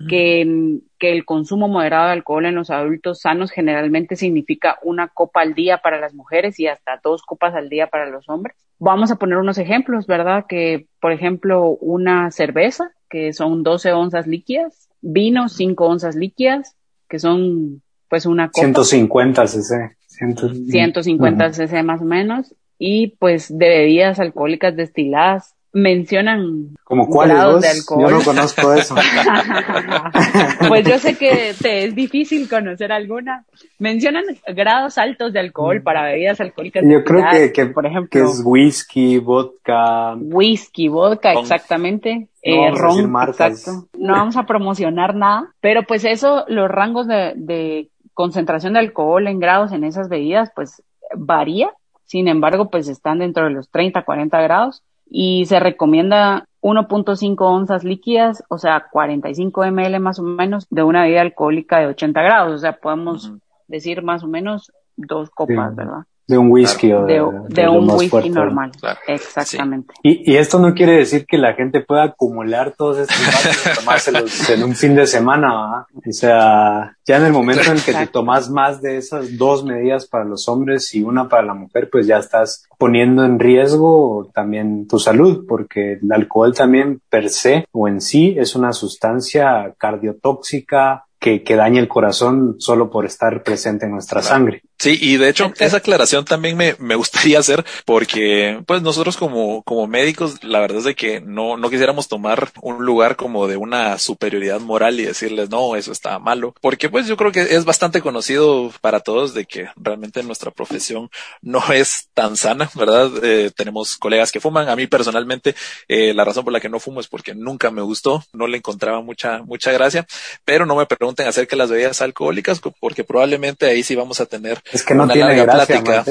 Que, 0.09 0.79
que 1.01 1.11
el 1.11 1.25
consumo 1.25 1.67
moderado 1.67 2.07
de 2.07 2.13
alcohol 2.13 2.47
en 2.47 2.55
los 2.55 2.71
adultos 2.71 3.21
sanos 3.23 3.51
generalmente 3.51 4.15
significa 4.15 4.79
una 4.83 5.09
copa 5.09 5.41
al 5.41 5.55
día 5.55 5.79
para 5.79 5.99
las 5.99 6.15
mujeres 6.15 6.61
y 6.61 6.69
hasta 6.69 7.01
dos 7.03 7.23
copas 7.23 7.55
al 7.55 7.69
día 7.69 7.89
para 7.89 8.09
los 8.09 8.29
hombres. 8.29 8.57
Vamos 8.79 9.11
a 9.11 9.17
poner 9.17 9.39
unos 9.39 9.59
ejemplos, 9.59 10.07
¿verdad? 10.07 10.45
Que, 10.49 10.87
por 11.01 11.13
ejemplo, 11.13 11.71
una 11.81 12.31
cerveza, 12.31 12.93
que 13.09 13.33
son 13.33 13.63
12 13.63 13.93
onzas 13.93 14.27
líquidas, 14.27 14.89
vino, 15.01 15.49
5 15.49 15.85
onzas 15.87 16.15
líquidas, 16.15 16.77
que 17.09 17.19
son 17.19 17.83
pues 18.09 18.27
una 18.27 18.49
copa. 18.49 18.61
150 18.61 19.47
cc. 19.47 19.97
150 20.07 21.53
cc 21.53 21.83
más 21.83 22.03
o 22.03 22.05
menos. 22.05 22.55
Y 22.79 23.17
pues 23.19 23.49
de 23.49 23.69
bebidas 23.69 24.21
alcohólicas 24.21 24.77
destiladas, 24.77 25.55
mencionan 25.73 26.77
como 26.85 27.07
cuáles 27.09 27.61
de 27.61 27.69
alcohol. 27.69 28.01
Yo 28.03 28.11
no 28.11 28.21
conozco 28.25 28.73
eso. 28.75 28.95
pues 30.69 30.87
yo 30.87 30.99
sé 30.99 31.17
que 31.17 31.55
te 31.61 31.85
es 31.85 31.95
difícil 31.95 32.49
conocer 32.49 32.93
alguna. 32.93 33.45
Mencionan 33.79 34.25
grados 34.55 34.99
altos 34.99 35.33
de 35.33 35.41
alcohol 35.41 35.81
mm. 35.81 35.83
para 35.85 36.03
bebidas 36.03 36.41
alcohólicas. 36.41 36.85
Yo 36.87 37.05
creo 37.05 37.25
que, 37.53 37.67
por 37.67 37.87
ejemplo, 37.87 38.09
que 38.11 38.21
es 38.21 38.43
whisky, 38.45 39.19
vodka. 39.19 40.15
Whisky, 40.17 40.89
vodka, 40.89 41.33
exactamente. 41.35 42.29
No 42.45 42.53
eh, 42.53 42.73
ron, 42.75 43.15
exacto. 43.29 43.89
No 43.97 44.15
vamos 44.15 44.37
a 44.37 44.47
promocionar 44.47 45.15
nada, 45.15 45.53
pero 45.61 45.83
pues 45.85 46.05
eso, 46.05 46.45
los 46.49 46.69
rangos 46.69 47.07
de, 47.07 47.35
de 47.37 47.91
concentración 48.15 48.73
de 48.73 48.81
alcohol 48.81 49.27
en 49.29 49.39
grados 49.39 49.73
en 49.73 49.85
esas 49.85 50.09
bebidas, 50.09 50.51
pues 50.55 50.83
varía. 51.15 51.71
Sin 52.05 52.27
embargo, 52.27 52.71
pues 52.71 52.89
están 52.89 53.21
dentro 53.21 53.45
de 53.45 53.51
los 53.51 53.71
30, 53.71 54.03
40 54.03 54.41
grados 54.41 54.83
y 55.11 55.45
se 55.47 55.59
recomienda 55.59 56.47
1.5 56.63 57.37
onzas 57.41 57.85
líquidas, 57.85 58.45
o 58.49 58.59
sea, 58.59 58.87
45 58.91 59.65
ml 59.67 60.01
más 60.01 60.19
o 60.21 60.23
menos 60.23 60.67
de 60.71 60.85
una 60.85 61.03
bebida 61.03 61.23
alcohólica 61.23 61.79
de 61.79 61.89
80 61.89 62.23
grados, 62.23 62.55
o 62.55 62.59
sea, 62.59 62.79
podemos 62.79 63.33
decir 63.67 64.03
más 64.03 64.23
o 64.23 64.29
menos 64.29 64.73
dos 64.97 65.31
copas, 65.31 65.75
¿verdad? 65.75 66.05
De 66.31 66.39
un 66.39 66.49
whisky 66.49 66.93
o 66.93 67.07
de, 67.07 67.21
de, 67.49 67.69
un 67.69 67.91
whisky 67.91 68.31
normal. 68.31 68.71
Exactamente. 69.09 69.95
Y, 70.01 70.33
y, 70.33 70.37
esto 70.37 70.61
no 70.61 70.75
quiere 70.75 70.93
decir 70.93 71.27
que 71.27 71.39
la 71.39 71.55
gente 71.55 71.81
pueda 71.81 72.05
acumular 72.05 72.73
todos 72.79 72.99
estos 72.99 73.17
vasos 73.27 73.67
y 73.67 73.81
tomárselos 73.81 74.51
en 74.51 74.63
un 74.63 74.77
fin 74.77 74.95
de 74.95 75.09
semana, 75.09 75.89
O 75.93 76.13
sea, 76.13 76.97
ya 77.05 77.17
en 77.17 77.25
el 77.25 77.33
momento 77.33 77.73
en 77.73 77.81
que 77.81 77.93
te 77.93 78.07
tomas 78.07 78.49
más 78.49 78.81
de 78.81 78.97
esas 78.97 79.37
dos 79.37 79.65
medidas 79.65 80.07
para 80.07 80.25
los 80.25 80.49
hombres 80.49 80.95
y 80.95 81.03
una 81.03 81.29
para 81.29 81.43
la 81.43 81.55
mujer, 81.55 81.89
pues 81.91 82.07
ya 82.07 82.19
estás 82.19 82.65
poniendo 82.79 83.25
en 83.25 83.41
riesgo 83.41 84.31
también 84.33 84.87
tu 84.87 85.01
salud, 85.01 85.45
porque 85.49 85.95
el 85.95 86.13
alcohol 86.13 86.55
también 86.55 87.01
per 87.11 87.29
se 87.29 87.67
o 87.73 87.89
en 87.89 88.01
sí 88.01 88.37
es 88.39 88.55
una 88.55 88.73
sustancia 88.73 89.75
cardiotóxica, 89.77 91.07
que, 91.21 91.43
que 91.43 91.55
daña 91.55 91.81
el 91.81 91.89
corazón 91.89 92.57
solo 92.59 92.91
por 92.91 93.05
estar 93.05 93.43
presente 93.43 93.85
en 93.85 93.93
nuestra 93.93 94.23
sangre. 94.23 94.63
Sí, 94.81 94.97
y 94.99 95.19
de 95.19 95.29
hecho, 95.29 95.53
esa 95.59 95.77
aclaración 95.77 96.25
también 96.25 96.57
me, 96.57 96.75
me 96.79 96.95
gustaría 96.95 97.39
hacer 97.39 97.67
porque, 97.85 98.63
pues 98.67 98.81
nosotros 98.81 99.19
como, 99.19 99.63
como 99.63 99.87
médicos, 99.87 100.43
la 100.43 100.59
verdad 100.59 100.79
es 100.79 100.85
de 100.85 100.95
que 100.95 101.21
no, 101.21 101.59
no 101.59 101.69
quisiéramos 101.69 102.09
tomar 102.09 102.51
un 102.63 102.87
lugar 102.87 103.17
como 103.17 103.47
de 103.47 103.59
una 103.59 103.99
superioridad 103.99 104.59
moral 104.59 104.99
y 104.99 105.05
decirles, 105.05 105.51
no, 105.51 105.77
eso 105.77 105.93
está 105.93 106.19
malo, 106.19 106.55
porque 106.63 106.89
pues 106.89 107.07
yo 107.07 107.19
creo 107.19 107.31
que 107.31 107.43
es 107.43 107.67
bastante 107.67 108.01
conocido 108.01 108.73
para 108.81 109.01
todos 109.01 109.35
de 109.35 109.45
que 109.45 109.69
realmente 109.77 110.23
nuestra 110.23 110.51
profesión 110.51 111.11
no 111.43 111.63
es 111.75 112.09
tan 112.15 112.39
sana, 112.39 112.71
¿verdad? 112.75 113.11
Eh, 113.23 113.51
tenemos 113.55 113.99
colegas 113.99 114.33
que 114.33 114.41
fuman. 114.41 114.71
A 114.71 114.77
mí 114.77 114.87
personalmente, 114.87 115.55
eh, 115.89 116.15
la 116.15 116.25
razón 116.25 116.45
por 116.45 116.55
la 116.55 116.61
que 116.61 116.71
no 116.71 116.81
fumo 116.81 117.01
es 117.01 117.07
porque 117.07 117.35
nunca 117.35 117.71
me 117.71 117.83
gustó, 117.83 118.25
no 118.33 118.47
le 118.47 118.57
encontraba 118.57 119.03
mucha, 119.03 119.43
mucha 119.43 119.73
gracia, 119.73 120.07
pero 120.47 120.65
no 120.65 120.77
me 120.77 120.87
pregunten 120.87 121.29
acerca 121.29 121.51
de 121.51 121.59
las 121.59 121.71
bebidas 121.71 122.01
alcohólicas 122.01 122.63
porque 122.81 123.05
probablemente 123.05 123.67
ahí 123.67 123.83
sí 123.83 123.95
vamos 123.95 124.21
a 124.21 124.27
tener 124.27 124.63
es 124.73 124.83
que 124.85 124.95
no 124.95 125.09
tiene 125.09 125.35
gracia, 125.43 125.83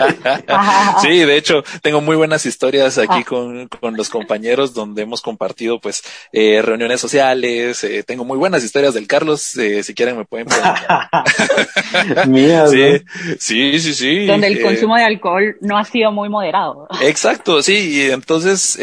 sí, 1.02 1.18
de 1.18 1.36
hecho, 1.36 1.62
tengo 1.82 2.00
muy 2.00 2.16
buenas 2.16 2.46
historias 2.46 2.98
aquí 2.98 3.20
ah. 3.20 3.24
con, 3.26 3.68
con 3.68 3.96
los 3.96 4.08
compañeros 4.08 4.74
donde 4.74 5.02
hemos 5.02 5.22
compartido 5.22 5.80
pues 5.80 6.02
eh, 6.32 6.62
reuniones 6.62 7.00
sociales. 7.00 7.82
Eh, 7.84 8.02
tengo 8.02 8.24
muy 8.24 8.38
buenas 8.38 8.64
historias 8.64 8.94
del 8.94 9.06
Carlos. 9.06 9.56
Eh, 9.56 9.82
si 9.82 9.94
quieren 9.94 10.16
me 10.16 10.24
pueden 10.24 10.46
preguntar. 10.46 11.10
sí, 12.70 13.00
sí, 13.38 13.80
sí, 13.80 13.94
sí. 13.94 14.26
Donde 14.26 14.48
el 14.48 14.60
consumo 14.62 14.96
de 14.96 15.04
alcohol 15.04 15.56
no 15.60 15.78
ha 15.78 15.84
sido 15.84 16.12
muy 16.12 16.28
moderado. 16.28 16.88
Exacto, 17.02 17.62
sí. 17.62 17.90
Y 17.90 18.10
entonces, 18.10 18.78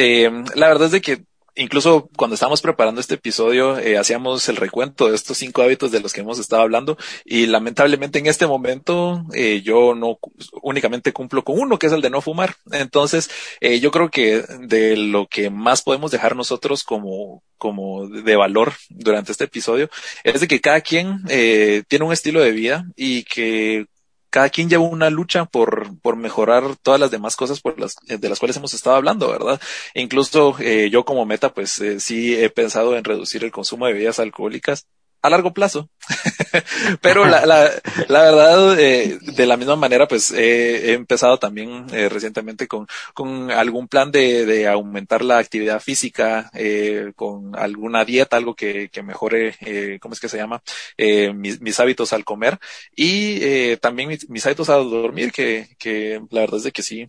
la 0.56 0.67
verdad 0.67 0.88
es 0.88 0.91
de 0.91 1.02
que 1.02 1.22
incluso 1.58 2.10
cuando 2.15 2.36
estábamos 2.36 2.62
preparando 2.62 3.02
este 3.02 3.15
episodio, 3.15 3.78
eh, 3.78 3.98
hacíamos 3.98 4.48
el 4.50 4.56
recuento 4.56 5.10
de 5.10 5.15
estos 5.15 5.38
cinco 5.38 5.62
hábitos 5.62 5.91
de 5.91 6.00
los 6.00 6.13
que 6.13 6.22
hemos 6.22 6.39
estado 6.39 6.62
hablando 6.62 6.98
y 7.26 7.48
lamentablemente 7.48 8.20
en 8.20 8.28
este 8.28 8.48
momento 8.48 9.26
eh, 9.34 9.62
yo 9.62 9.96
no 9.96 10.20
únicamente 10.62 11.13
cumplo 11.13 11.43
con 11.43 11.60
uno, 11.60 11.78
que 11.78 11.88
es 11.88 11.93
el 11.93 12.02
de 12.02 12.10
no 12.10 12.22
fumar. 12.22 12.56
Entonces, 12.72 13.30
eh, 13.60 13.80
yo 13.80 13.91
creo 13.91 14.10
que 14.10 14.43
de 14.60 14.96
lo 14.96 15.28
que 15.28 15.50
más 15.50 15.82
podemos 15.82 16.12
dejar 16.12 16.36
nosotros 16.36 16.84
como, 16.84 17.43
como 17.58 18.08
de 18.08 18.36
valor 18.36 18.74
durante 18.89 19.32
este 19.32 19.46
episodio 19.46 19.89
es 20.24 20.39
de 20.39 20.48
que 20.48 20.62
cada 20.62 20.82
quien 20.82 21.24
tiene 21.26 22.06
un 22.06 22.13
estilo 22.13 22.41
de 22.41 22.52
vida 22.52 22.86
y 22.96 23.24
que 23.24 23.88
cada 24.29 24.49
quien 24.49 24.69
lleva 24.69 24.83
una 24.83 25.09
lucha 25.09 25.45
por, 25.45 25.99
por 26.01 26.15
mejorar 26.15 26.75
todas 26.81 26.99
las 26.99 27.11
demás 27.11 27.35
cosas 27.35 27.61
por 27.61 27.79
las, 27.79 27.95
de 28.05 28.29
las 28.29 28.39
cuales 28.39 28.57
hemos 28.57 28.73
estado 28.73 28.95
hablando, 28.95 29.29
¿verdad? 29.29 29.59
Incluso 29.93 30.55
eh, 30.59 30.89
yo 30.89 31.05
como 31.05 31.25
meta, 31.25 31.53
pues 31.53 31.79
eh, 31.79 31.99
sí 31.99 32.35
he 32.35 32.49
pensado 32.49 32.97
en 32.97 33.03
reducir 33.03 33.43
el 33.43 33.51
consumo 33.51 33.85
de 33.87 33.93
bebidas 33.93 34.19
alcohólicas 34.19 34.87
a 35.27 35.29
largo 35.29 35.53
plazo. 35.53 35.89
Pero 37.01 37.25
la, 37.25 37.45
la, 37.45 37.69
la 38.07 38.21
verdad, 38.21 38.79
eh, 38.79 39.17
de 39.21 39.45
la 39.45 39.57
misma 39.57 39.75
manera, 39.75 40.07
pues 40.07 40.31
he 40.31 40.93
empezado 40.93 41.37
también 41.37 41.85
eh, 41.91 42.09
recientemente 42.09 42.67
con, 42.67 42.87
con 43.13 43.51
algún 43.51 43.87
plan 43.87 44.11
de, 44.11 44.45
de 44.45 44.67
aumentar 44.67 45.23
la 45.23 45.37
actividad 45.37 45.79
física, 45.81 46.49
eh, 46.53 47.11
con 47.15 47.55
alguna 47.55 48.05
dieta, 48.05 48.37
algo 48.37 48.55
que, 48.55 48.89
que 48.89 49.03
mejore, 49.03 49.55
eh, 49.61 49.99
¿cómo 50.01 50.13
es 50.13 50.19
que 50.19 50.29
se 50.29 50.37
llama? 50.37 50.61
Eh, 50.97 51.33
mis, 51.33 51.61
mis 51.61 51.79
hábitos 51.79 52.13
al 52.13 52.25
comer 52.25 52.57
y 52.95 53.39
eh, 53.41 53.77
también 53.81 54.09
mis, 54.09 54.29
mis 54.29 54.45
hábitos 54.45 54.69
al 54.69 54.89
dormir, 54.89 55.31
que, 55.31 55.67
que 55.77 56.21
la 56.31 56.41
verdad 56.41 56.57
es 56.57 56.63
de 56.63 56.71
que 56.71 56.83
sí, 56.83 57.07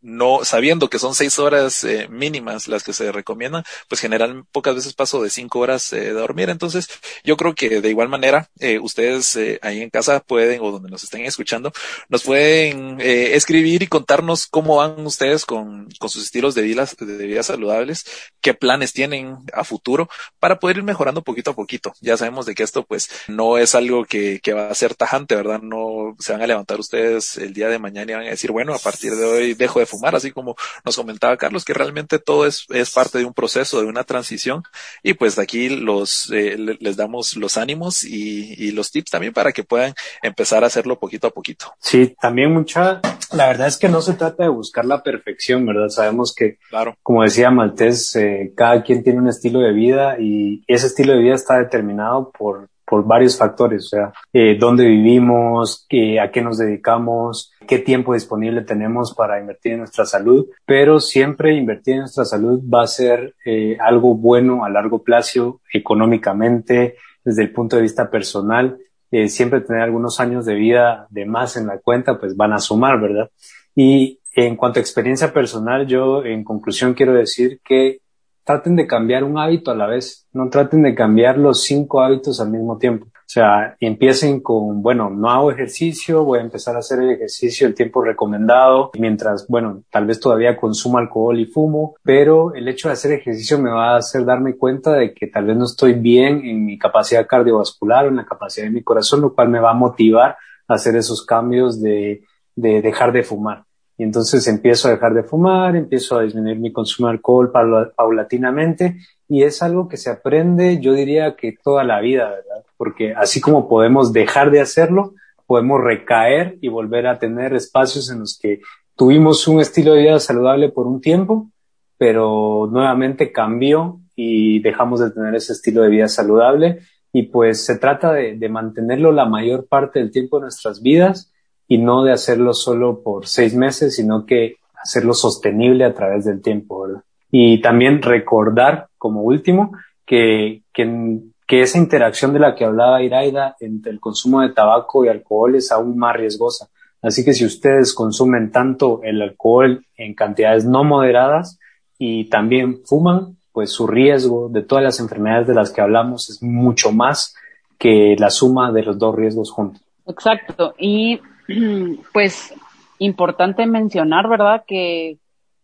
no 0.00 0.44
sabiendo 0.44 0.88
que 0.88 0.98
son 0.98 1.14
seis 1.14 1.38
horas 1.38 1.84
eh, 1.84 2.08
mínimas 2.08 2.68
las 2.68 2.82
que 2.82 2.92
se 2.92 3.12
recomiendan, 3.12 3.64
pues 3.88 4.00
general 4.00 4.44
pocas 4.52 4.74
veces 4.74 4.94
paso 4.94 5.22
de 5.22 5.30
cinco 5.30 5.60
horas 5.60 5.92
eh, 5.92 6.00
de 6.00 6.12
dormir. 6.12 6.50
Entonces, 6.50 6.88
yo 7.24 7.36
creo 7.36 7.54
que 7.54 7.80
de 7.80 7.90
igual 7.90 8.08
manera, 8.08 8.48
eh, 8.60 8.78
ustedes 8.78 9.38
ahí 9.62 9.80
en 9.82 9.90
casa 9.90 10.20
pueden, 10.20 10.60
o 10.62 10.70
donde 10.70 10.90
nos 10.90 11.04
estén 11.04 11.24
escuchando, 11.24 11.72
nos 12.08 12.22
pueden 12.22 13.00
escribir 13.00 13.82
y 13.82 13.86
contarnos 13.86 14.46
cómo 14.46 14.76
van 14.76 15.04
ustedes 15.06 15.44
con, 15.44 15.88
con 15.98 16.08
sus 16.08 16.24
estilos 16.24 16.54
de 16.54 16.62
vida, 16.62 16.86
de 16.98 17.42
saludables, 17.42 18.04
qué 18.40 18.54
planes 18.54 18.92
tienen 18.92 19.38
a 19.52 19.64
futuro 19.64 20.08
para 20.38 20.58
poder 20.58 20.78
ir 20.78 20.82
mejorando 20.82 21.22
poquito 21.22 21.50
a 21.50 21.54
poquito. 21.54 21.92
Ya 22.00 22.16
sabemos 22.16 22.46
de 22.46 22.54
que 22.54 22.62
esto 22.62 22.84
pues 22.84 23.08
no 23.28 23.58
es 23.58 23.74
algo 23.74 24.04
que, 24.04 24.40
que 24.40 24.52
va 24.52 24.68
a 24.68 24.74
ser 24.74 24.94
tajante, 24.94 25.34
¿verdad? 25.34 25.60
No 25.60 26.16
se 26.18 26.32
van 26.32 26.42
a 26.42 26.46
levantar 26.46 26.78
ustedes 26.80 27.36
el 27.38 27.52
día 27.52 27.68
de 27.68 27.78
mañana 27.78 28.12
y 28.12 28.14
van 28.14 28.26
a 28.26 28.30
decir, 28.30 28.52
bueno, 28.52 28.74
a 28.74 28.78
partir 28.78 29.14
de 29.14 29.24
hoy 29.24 29.54
dejo 29.54 29.80
de 29.80 29.85
fumar, 29.86 30.14
así 30.14 30.32
como 30.32 30.56
nos 30.84 30.96
comentaba 30.96 31.36
Carlos, 31.36 31.64
que 31.64 31.74
realmente 31.74 32.18
todo 32.18 32.46
es, 32.46 32.66
es 32.70 32.90
parte 32.90 33.18
de 33.18 33.24
un 33.24 33.34
proceso, 33.34 33.80
de 33.80 33.86
una 33.86 34.04
transición. 34.04 34.62
Y 35.02 35.14
pues 35.14 35.38
aquí 35.38 35.68
los, 35.68 36.30
eh, 36.32 36.56
les 36.56 36.96
damos 36.96 37.36
los 37.36 37.56
ánimos 37.56 38.04
y, 38.04 38.54
y, 38.54 38.72
los 38.72 38.90
tips 38.90 39.10
también 39.10 39.32
para 39.32 39.52
que 39.52 39.64
puedan 39.64 39.94
empezar 40.22 40.64
a 40.64 40.66
hacerlo 40.66 40.98
poquito 40.98 41.28
a 41.28 41.30
poquito. 41.30 41.74
Sí, 41.80 42.14
también 42.20 42.52
mucha, 42.52 43.00
la 43.32 43.46
verdad 43.48 43.68
es 43.68 43.78
que 43.78 43.88
no 43.88 44.00
se 44.00 44.14
trata 44.14 44.44
de 44.44 44.48
buscar 44.48 44.84
la 44.84 45.02
perfección, 45.02 45.64
¿verdad? 45.66 45.88
Sabemos 45.88 46.34
que, 46.34 46.58
claro. 46.68 46.96
como 47.02 47.22
decía 47.22 47.50
Maltés, 47.50 48.14
eh, 48.16 48.52
cada 48.56 48.82
quien 48.82 49.02
tiene 49.02 49.20
un 49.20 49.28
estilo 49.28 49.60
de 49.60 49.72
vida 49.72 50.16
y 50.20 50.62
ese 50.66 50.86
estilo 50.86 51.12
de 51.12 51.20
vida 51.20 51.34
está 51.34 51.58
determinado 51.58 52.30
por 52.30 52.68
por 52.86 53.04
varios 53.04 53.36
factores, 53.36 53.86
o 53.86 53.88
sea, 53.88 54.12
eh, 54.32 54.56
dónde 54.58 54.86
vivimos, 54.86 55.86
a 56.20 56.30
qué 56.30 56.40
nos 56.40 56.58
dedicamos, 56.58 57.52
qué 57.66 57.80
tiempo 57.80 58.14
disponible 58.14 58.62
tenemos 58.62 59.12
para 59.12 59.40
invertir 59.40 59.72
en 59.72 59.78
nuestra 59.80 60.06
salud, 60.06 60.46
pero 60.64 61.00
siempre 61.00 61.54
invertir 61.54 61.94
en 61.94 62.00
nuestra 62.00 62.24
salud 62.24 62.62
va 62.62 62.84
a 62.84 62.86
ser 62.86 63.34
eh, 63.44 63.76
algo 63.80 64.14
bueno 64.14 64.64
a 64.64 64.70
largo 64.70 65.02
plazo, 65.02 65.60
económicamente, 65.72 66.96
desde 67.24 67.42
el 67.42 67.52
punto 67.52 67.76
de 67.76 67.82
vista 67.82 68.08
personal. 68.08 68.78
Eh, 69.10 69.28
siempre 69.28 69.60
tener 69.60 69.82
algunos 69.82 70.20
años 70.20 70.46
de 70.46 70.54
vida 70.54 71.06
de 71.10 71.26
más 71.26 71.56
en 71.56 71.66
la 71.66 71.78
cuenta, 71.78 72.18
pues 72.18 72.36
van 72.36 72.52
a 72.52 72.58
sumar, 72.58 73.00
¿verdad? 73.00 73.30
Y 73.74 74.20
en 74.34 74.56
cuanto 74.56 74.78
a 74.78 74.82
experiencia 74.82 75.32
personal, 75.32 75.86
yo 75.86 76.24
en 76.24 76.44
conclusión 76.44 76.94
quiero 76.94 77.14
decir 77.14 77.60
que 77.64 78.00
traten 78.46 78.76
de 78.76 78.86
cambiar 78.86 79.24
un 79.24 79.38
hábito 79.38 79.72
a 79.72 79.74
la 79.74 79.88
vez, 79.88 80.24
no 80.32 80.48
traten 80.48 80.84
de 80.84 80.94
cambiar 80.94 81.36
los 81.36 81.64
cinco 81.64 82.00
hábitos 82.00 82.40
al 82.40 82.50
mismo 82.50 82.78
tiempo, 82.78 83.06
O 83.06 83.28
sea, 83.28 83.74
empiecen 83.80 84.40
con, 84.40 84.82
bueno, 84.82 85.10
no 85.10 85.28
hago 85.28 85.50
ejercicio, 85.50 86.22
voy 86.22 86.38
a 86.38 86.42
empezar 86.42 86.76
a 86.76 86.78
hacer 86.78 87.00
el 87.00 87.10
ejercicio 87.10 87.66
el 87.66 87.74
tiempo 87.74 88.04
recomendado, 88.04 88.92
mientras, 89.00 89.48
bueno, 89.48 89.82
tal 89.90 90.06
vez 90.06 90.20
todavía 90.20 90.56
consumo 90.56 90.98
alcohol 90.98 91.40
y 91.40 91.46
fumo, 91.46 91.96
pero 92.04 92.54
el 92.54 92.68
hecho 92.68 92.86
de 92.86 92.92
hacer 92.92 93.10
ejercicio 93.10 93.58
me 93.58 93.70
va 93.70 93.94
a 93.94 93.96
hacer 93.96 94.24
darme 94.24 94.56
cuenta 94.56 94.92
de 94.92 95.12
que 95.12 95.26
tal 95.26 95.46
vez 95.46 95.56
no 95.56 95.64
estoy 95.64 95.94
bien 95.94 96.46
en 96.46 96.64
mi 96.64 96.78
capacidad 96.78 97.26
cardiovascular 97.26 98.04
o 98.04 98.08
en 98.10 98.16
la 98.16 98.26
capacidad 98.26 98.66
de 98.66 98.72
mi 98.72 98.84
corazón, 98.84 99.22
lo 99.22 99.34
cual 99.34 99.48
me 99.48 99.58
va 99.58 99.72
a 99.72 99.74
motivar 99.74 100.36
a 100.68 100.74
hacer 100.74 100.94
esos 100.94 101.26
cambios 101.26 101.82
de, 101.82 102.22
de 102.54 102.80
dejar 102.80 103.10
de 103.10 103.24
fumar. 103.24 103.64
Y 103.98 104.04
entonces 104.04 104.46
empiezo 104.46 104.88
a 104.88 104.92
dejar 104.92 105.14
de 105.14 105.22
fumar, 105.22 105.74
empiezo 105.74 106.18
a 106.18 106.22
disminuir 106.22 106.58
mi 106.58 106.72
consumo 106.72 107.08
de 107.08 107.14
alcohol 107.14 107.50
paulatinamente 107.96 108.98
y 109.28 109.42
es 109.42 109.62
algo 109.62 109.88
que 109.88 109.96
se 109.96 110.10
aprende, 110.10 110.80
yo 110.80 110.92
diría 110.92 111.34
que 111.34 111.56
toda 111.62 111.82
la 111.82 112.00
vida, 112.00 112.28
¿verdad? 112.28 112.64
Porque 112.76 113.14
así 113.14 113.40
como 113.40 113.68
podemos 113.68 114.12
dejar 114.12 114.50
de 114.50 114.60
hacerlo, 114.60 115.14
podemos 115.46 115.82
recaer 115.82 116.58
y 116.60 116.68
volver 116.68 117.06
a 117.06 117.18
tener 117.18 117.54
espacios 117.54 118.10
en 118.10 118.20
los 118.20 118.38
que 118.38 118.60
tuvimos 118.96 119.48
un 119.48 119.60
estilo 119.60 119.94
de 119.94 120.02
vida 120.02 120.20
saludable 120.20 120.68
por 120.68 120.86
un 120.86 121.00
tiempo, 121.00 121.50
pero 121.96 122.68
nuevamente 122.70 123.32
cambió 123.32 124.00
y 124.14 124.60
dejamos 124.60 125.00
de 125.00 125.10
tener 125.10 125.34
ese 125.34 125.54
estilo 125.54 125.82
de 125.82 125.90
vida 125.90 126.08
saludable 126.08 126.80
y 127.12 127.24
pues 127.24 127.64
se 127.64 127.78
trata 127.78 128.12
de, 128.12 128.36
de 128.36 128.48
mantenerlo 128.48 129.10
la 129.10 129.24
mayor 129.24 129.66
parte 129.66 130.00
del 130.00 130.10
tiempo 130.10 130.36
de 130.36 130.42
nuestras 130.42 130.82
vidas 130.82 131.32
y 131.68 131.78
no 131.78 132.04
de 132.04 132.12
hacerlo 132.12 132.54
solo 132.54 133.02
por 133.02 133.26
seis 133.26 133.54
meses, 133.54 133.96
sino 133.96 134.24
que 134.24 134.56
hacerlo 134.80 135.14
sostenible 135.14 135.84
a 135.84 135.94
través 135.94 136.24
del 136.24 136.40
tiempo, 136.40 136.82
¿verdad? 136.82 137.02
Y 137.30 137.60
también 137.60 138.02
recordar, 138.02 138.88
como 138.98 139.22
último, 139.22 139.72
que, 140.04 140.62
que, 140.72 141.18
que 141.46 141.62
esa 141.62 141.78
interacción 141.78 142.32
de 142.32 142.38
la 142.38 142.54
que 142.54 142.64
hablaba 142.64 143.02
Iraida 143.02 143.56
entre 143.60 143.92
el 143.92 144.00
consumo 144.00 144.42
de 144.42 144.50
tabaco 144.50 145.04
y 145.04 145.08
alcohol 145.08 145.56
es 145.56 145.72
aún 145.72 145.98
más 145.98 146.16
riesgosa. 146.16 146.68
Así 147.02 147.24
que 147.24 147.34
si 147.34 147.44
ustedes 147.44 147.94
consumen 147.94 148.50
tanto 148.50 149.00
el 149.02 149.20
alcohol 149.22 149.84
en 149.96 150.14
cantidades 150.14 150.64
no 150.64 150.84
moderadas 150.84 151.58
y 151.98 152.28
también 152.28 152.80
fuman, 152.84 153.36
pues 153.52 153.70
su 153.70 153.86
riesgo 153.86 154.48
de 154.48 154.62
todas 154.62 154.84
las 154.84 155.00
enfermedades 155.00 155.46
de 155.46 155.54
las 155.54 155.72
que 155.72 155.80
hablamos 155.80 156.30
es 156.30 156.42
mucho 156.42 156.92
más 156.92 157.34
que 157.78 158.16
la 158.18 158.30
suma 158.30 158.72
de 158.72 158.82
los 158.82 158.98
dos 158.98 159.14
riesgos 159.14 159.50
juntos. 159.50 159.82
Exacto. 160.06 160.74
Y 160.78 161.20
pues 162.12 162.54
importante 162.98 163.66
mencionar, 163.66 164.28
¿verdad? 164.28 164.64
Que 164.66 165.18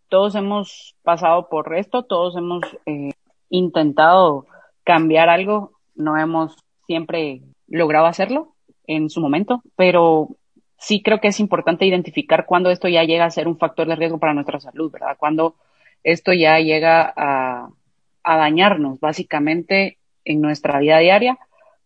todos 0.09 0.35
hemos 0.35 0.95
pasado 1.03 1.49
por 1.49 1.75
esto, 1.75 2.03
todos 2.05 2.37
hemos 2.37 2.63
eh, 2.87 3.13
intentado 3.49 4.47
cambiar 4.85 5.29
algo, 5.29 5.73
no 5.95 6.19
hemos 6.19 6.57
siempre 6.87 7.43
logrado 7.67 8.07
hacerlo 8.07 8.55
en 8.87 9.09
su 9.09 9.21
momento, 9.21 9.63
pero 9.77 10.29
sí 10.77 11.03
creo 11.03 11.21
que 11.21 11.29
es 11.29 11.41
importante 11.41 11.87
identificar 11.87 12.45
cuando 12.45 12.71
esto 12.71 12.89
ya 12.89 13.05
llega 13.05 13.25
a 13.25 13.31
ser 13.31 13.49
un 13.49 13.59
factor 13.59 13.87
de 13.87 13.97
riesgo 13.97 14.19
para 14.19 14.35
nuestra 14.35 14.61
salud, 14.61 14.91
¿verdad? 14.91 15.17
Cuando 15.19 15.55
esto 16.03 16.33
ya 16.33 16.59
llega 16.59 17.13
a, 17.17 17.69
a 18.23 18.37
dañarnos 18.37 19.01
básicamente 19.01 19.99
en 20.25 20.41
nuestra 20.41 20.79
vida 20.81 20.99
diaria, 20.99 21.39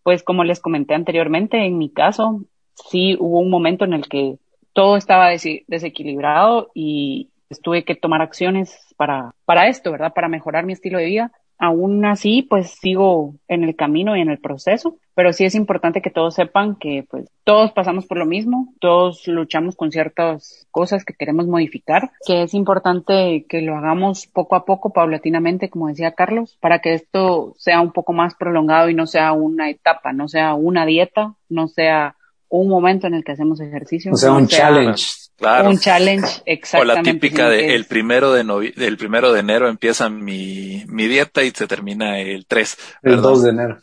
pues 0.02 0.22
como 0.22 0.44
les 0.44 0.60
comenté 0.60 0.94
anteriormente, 0.94 1.64
en 1.64 1.78
mi 1.78 1.90
caso, 1.90 2.40
sí 2.88 3.16
hubo 3.18 3.40
un 3.40 3.50
momento 3.50 3.84
en 3.84 3.94
el 3.94 4.08
que 4.08 4.36
todo 4.72 4.96
estaba 4.96 5.30
desequilibrado 5.30 6.70
y 6.74 7.30
tuve 7.62 7.84
que 7.84 7.94
tomar 7.94 8.22
acciones 8.22 8.94
para, 8.96 9.34
para 9.44 9.68
esto, 9.68 9.92
¿verdad? 9.92 10.12
Para 10.14 10.28
mejorar 10.28 10.66
mi 10.66 10.72
estilo 10.72 10.98
de 10.98 11.06
vida. 11.06 11.32
Aún 11.58 12.04
así, 12.04 12.42
pues 12.42 12.72
sigo 12.72 13.36
en 13.48 13.64
el 13.64 13.74
camino 13.76 14.14
y 14.14 14.20
en 14.20 14.28
el 14.28 14.38
proceso, 14.38 14.98
pero 15.14 15.32
sí 15.32 15.46
es 15.46 15.54
importante 15.54 16.02
que 16.02 16.10
todos 16.10 16.34
sepan 16.34 16.76
que 16.76 17.06
pues 17.08 17.30
todos 17.44 17.72
pasamos 17.72 18.04
por 18.04 18.18
lo 18.18 18.26
mismo, 18.26 18.74
todos 18.78 19.26
luchamos 19.26 19.74
con 19.74 19.90
ciertas 19.90 20.66
cosas 20.70 21.06
que 21.06 21.14
queremos 21.14 21.46
modificar, 21.46 22.10
que 22.26 22.42
es 22.42 22.52
importante 22.52 23.46
que 23.48 23.62
lo 23.62 23.74
hagamos 23.74 24.26
poco 24.26 24.54
a 24.54 24.66
poco, 24.66 24.92
paulatinamente, 24.92 25.70
como 25.70 25.88
decía 25.88 26.12
Carlos, 26.12 26.58
para 26.60 26.80
que 26.80 26.92
esto 26.92 27.54
sea 27.56 27.80
un 27.80 27.92
poco 27.92 28.12
más 28.12 28.34
prolongado 28.34 28.90
y 28.90 28.94
no 28.94 29.06
sea 29.06 29.32
una 29.32 29.70
etapa, 29.70 30.12
no 30.12 30.28
sea 30.28 30.54
una 30.54 30.84
dieta, 30.84 31.36
no 31.48 31.68
sea 31.68 32.16
un 32.48 32.68
momento 32.68 33.06
en 33.06 33.14
el 33.14 33.24
que 33.24 33.32
hacemos 33.32 33.60
ejercicio. 33.60 34.12
O 34.12 34.16
sea, 34.16 34.32
un 34.32 34.46
challenge. 34.46 35.04
Claro. 35.36 35.68
Un 35.68 35.78
challenge, 35.78 36.42
exactamente. 36.46 36.92
O 36.92 36.96
la 36.96 37.02
típica 37.02 37.50
de 37.50 37.74
el 37.74 37.84
primero 37.84 38.32
de 38.32 38.42
novi 38.42 38.72
el 38.74 38.96
primero 38.96 39.34
de 39.34 39.40
enero 39.40 39.68
empieza 39.68 40.08
mi, 40.08 40.82
mi 40.86 41.08
dieta 41.08 41.42
y 41.42 41.50
se 41.50 41.66
termina 41.66 42.18
el 42.20 42.46
3. 42.46 42.78
El 43.02 43.20
2 43.20 43.42
de 43.42 43.50
enero. 43.50 43.78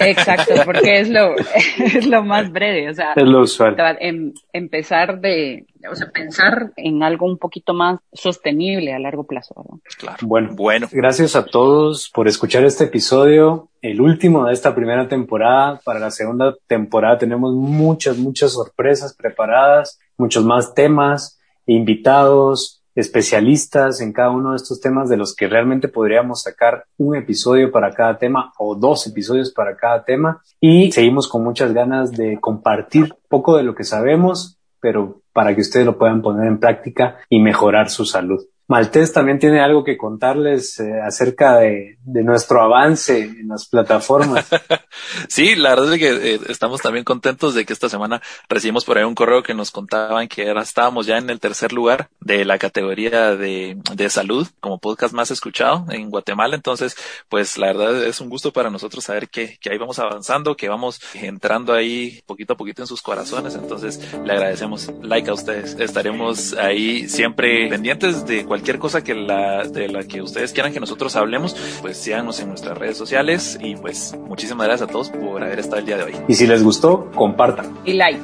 Exacto, 0.00 0.54
porque 0.64 0.98
es 0.98 1.08
lo, 1.08 1.36
es 1.78 2.04
lo 2.04 2.24
más 2.24 2.50
breve, 2.50 2.90
o 2.90 2.94
sea. 2.94 3.12
Es 3.14 3.22
lo 3.22 3.42
usual. 3.42 3.76
Em, 4.00 4.32
empezar 4.52 5.20
de, 5.20 5.66
o 5.90 5.94
sea, 5.94 6.10
pensar 6.10 6.72
en 6.76 7.02
algo 7.02 7.26
un 7.26 7.38
poquito 7.38 7.74
más 7.74 8.00
sostenible 8.12 8.92
a 8.92 8.98
largo 8.98 9.24
plazo. 9.24 9.54
¿no? 9.56 9.80
Claro. 9.98 10.18
Bueno, 10.22 10.50
Bueno, 10.54 10.88
gracias 10.90 11.36
a 11.36 11.44
todos 11.44 12.10
por 12.10 12.28
escuchar 12.28 12.64
este 12.64 12.84
episodio, 12.84 13.68
el 13.82 14.00
último 14.00 14.46
de 14.46 14.52
esta 14.52 14.74
primera 14.74 15.08
temporada. 15.08 15.80
Para 15.84 16.00
la 16.00 16.10
segunda 16.10 16.54
temporada 16.66 17.18
tenemos 17.18 17.54
muchas, 17.54 18.18
muchas 18.18 18.52
sorpresas 18.52 19.14
preparadas, 19.14 19.98
muchos 20.16 20.44
más 20.44 20.74
temas, 20.74 21.38
invitados, 21.66 22.78
especialistas 22.98 24.00
en 24.00 24.12
cada 24.12 24.30
uno 24.30 24.50
de 24.50 24.56
estos 24.56 24.80
temas 24.80 25.08
de 25.08 25.16
los 25.16 25.36
que 25.36 25.46
realmente 25.46 25.86
podríamos 25.86 26.42
sacar 26.42 26.84
un 26.96 27.14
episodio 27.14 27.70
para 27.70 27.92
cada 27.92 28.18
tema 28.18 28.52
o 28.58 28.74
dos 28.74 29.06
episodios 29.06 29.52
para 29.52 29.76
cada 29.76 30.04
tema. 30.04 30.42
Y 30.60 30.90
seguimos 30.90 31.28
con 31.28 31.44
muchas 31.44 31.72
ganas 31.72 32.10
de 32.10 32.38
compartir 32.40 33.14
poco 33.28 33.56
de 33.56 33.62
lo 33.62 33.76
que 33.76 33.84
sabemos, 33.84 34.57
pero 34.80 35.22
para 35.32 35.54
que 35.54 35.60
ustedes 35.60 35.86
lo 35.86 35.98
puedan 35.98 36.22
poner 36.22 36.46
en 36.46 36.58
práctica 36.58 37.18
y 37.28 37.40
mejorar 37.40 37.90
su 37.90 38.04
salud. 38.04 38.44
Maltés 38.68 39.14
también 39.14 39.38
tiene 39.38 39.62
algo 39.62 39.82
que 39.82 39.96
contarles 39.96 40.78
eh, 40.78 41.00
acerca 41.02 41.56
de, 41.56 41.96
nuestro 42.04 42.62
avance 42.62 43.22
en 43.22 43.48
las 43.48 43.66
plataformas. 43.66 44.46
sí, 45.28 45.54
la 45.54 45.70
verdad 45.70 45.94
es 45.94 45.98
que 45.98 46.34
eh, 46.34 46.40
estamos 46.48 46.82
también 46.82 47.02
contentos 47.02 47.54
de 47.54 47.64
que 47.64 47.72
esta 47.72 47.88
semana 47.88 48.20
recibimos 48.46 48.84
por 48.84 48.98
ahí 48.98 49.04
un 49.04 49.14
correo 49.14 49.42
que 49.42 49.54
nos 49.54 49.70
contaban 49.70 50.28
que 50.28 50.46
era, 50.46 50.60
estábamos 50.60 51.06
ya 51.06 51.16
en 51.16 51.30
el 51.30 51.40
tercer 51.40 51.72
lugar 51.72 52.10
de 52.20 52.44
la 52.44 52.58
categoría 52.58 53.34
de, 53.36 53.78
de 53.94 54.10
salud 54.10 54.46
como 54.60 54.78
podcast 54.78 55.14
más 55.14 55.30
escuchado 55.30 55.86
en 55.88 56.10
Guatemala. 56.10 56.54
Entonces, 56.54 56.94
pues 57.30 57.56
la 57.56 57.68
verdad 57.68 58.04
es 58.04 58.20
un 58.20 58.28
gusto 58.28 58.52
para 58.52 58.68
nosotros 58.68 59.02
saber 59.02 59.30
que, 59.30 59.56
que 59.62 59.70
ahí 59.70 59.78
vamos 59.78 59.98
avanzando, 59.98 60.56
que 60.56 60.68
vamos 60.68 61.00
entrando 61.14 61.72
ahí 61.72 62.20
poquito 62.26 62.52
a 62.52 62.56
poquito 62.58 62.82
en 62.82 62.88
sus 62.88 63.00
corazones. 63.00 63.54
Entonces, 63.54 63.98
le 64.26 64.32
agradecemos 64.34 64.92
like 65.00 65.30
a 65.30 65.32
ustedes. 65.32 65.74
Estaremos 65.80 66.52
ahí 66.52 67.08
siempre 67.08 67.66
pendientes 67.70 68.26
de 68.26 68.44
cualquier 68.44 68.57
cualquier 68.58 68.80
cosa 68.80 69.04
que 69.04 69.14
la, 69.14 69.62
de 69.62 69.88
la 69.88 70.02
que 70.02 70.20
ustedes 70.20 70.52
quieran 70.52 70.72
que 70.72 70.80
nosotros 70.80 71.14
hablemos, 71.14 71.54
pues 71.80 71.96
síganos 71.96 72.40
en 72.40 72.48
nuestras 72.48 72.76
redes 72.76 72.96
sociales 72.96 73.56
y 73.62 73.76
pues 73.76 74.16
muchísimas 74.26 74.66
gracias 74.66 74.88
a 74.88 74.92
todos 74.92 75.10
por 75.10 75.44
haber 75.44 75.60
estado 75.60 75.78
el 75.78 75.86
día 75.86 75.96
de 75.96 76.02
hoy. 76.02 76.16
Y 76.26 76.34
si 76.34 76.48
les 76.48 76.64
gustó, 76.64 77.08
compartan. 77.14 77.78
Y 77.84 77.92
like. 77.92 78.18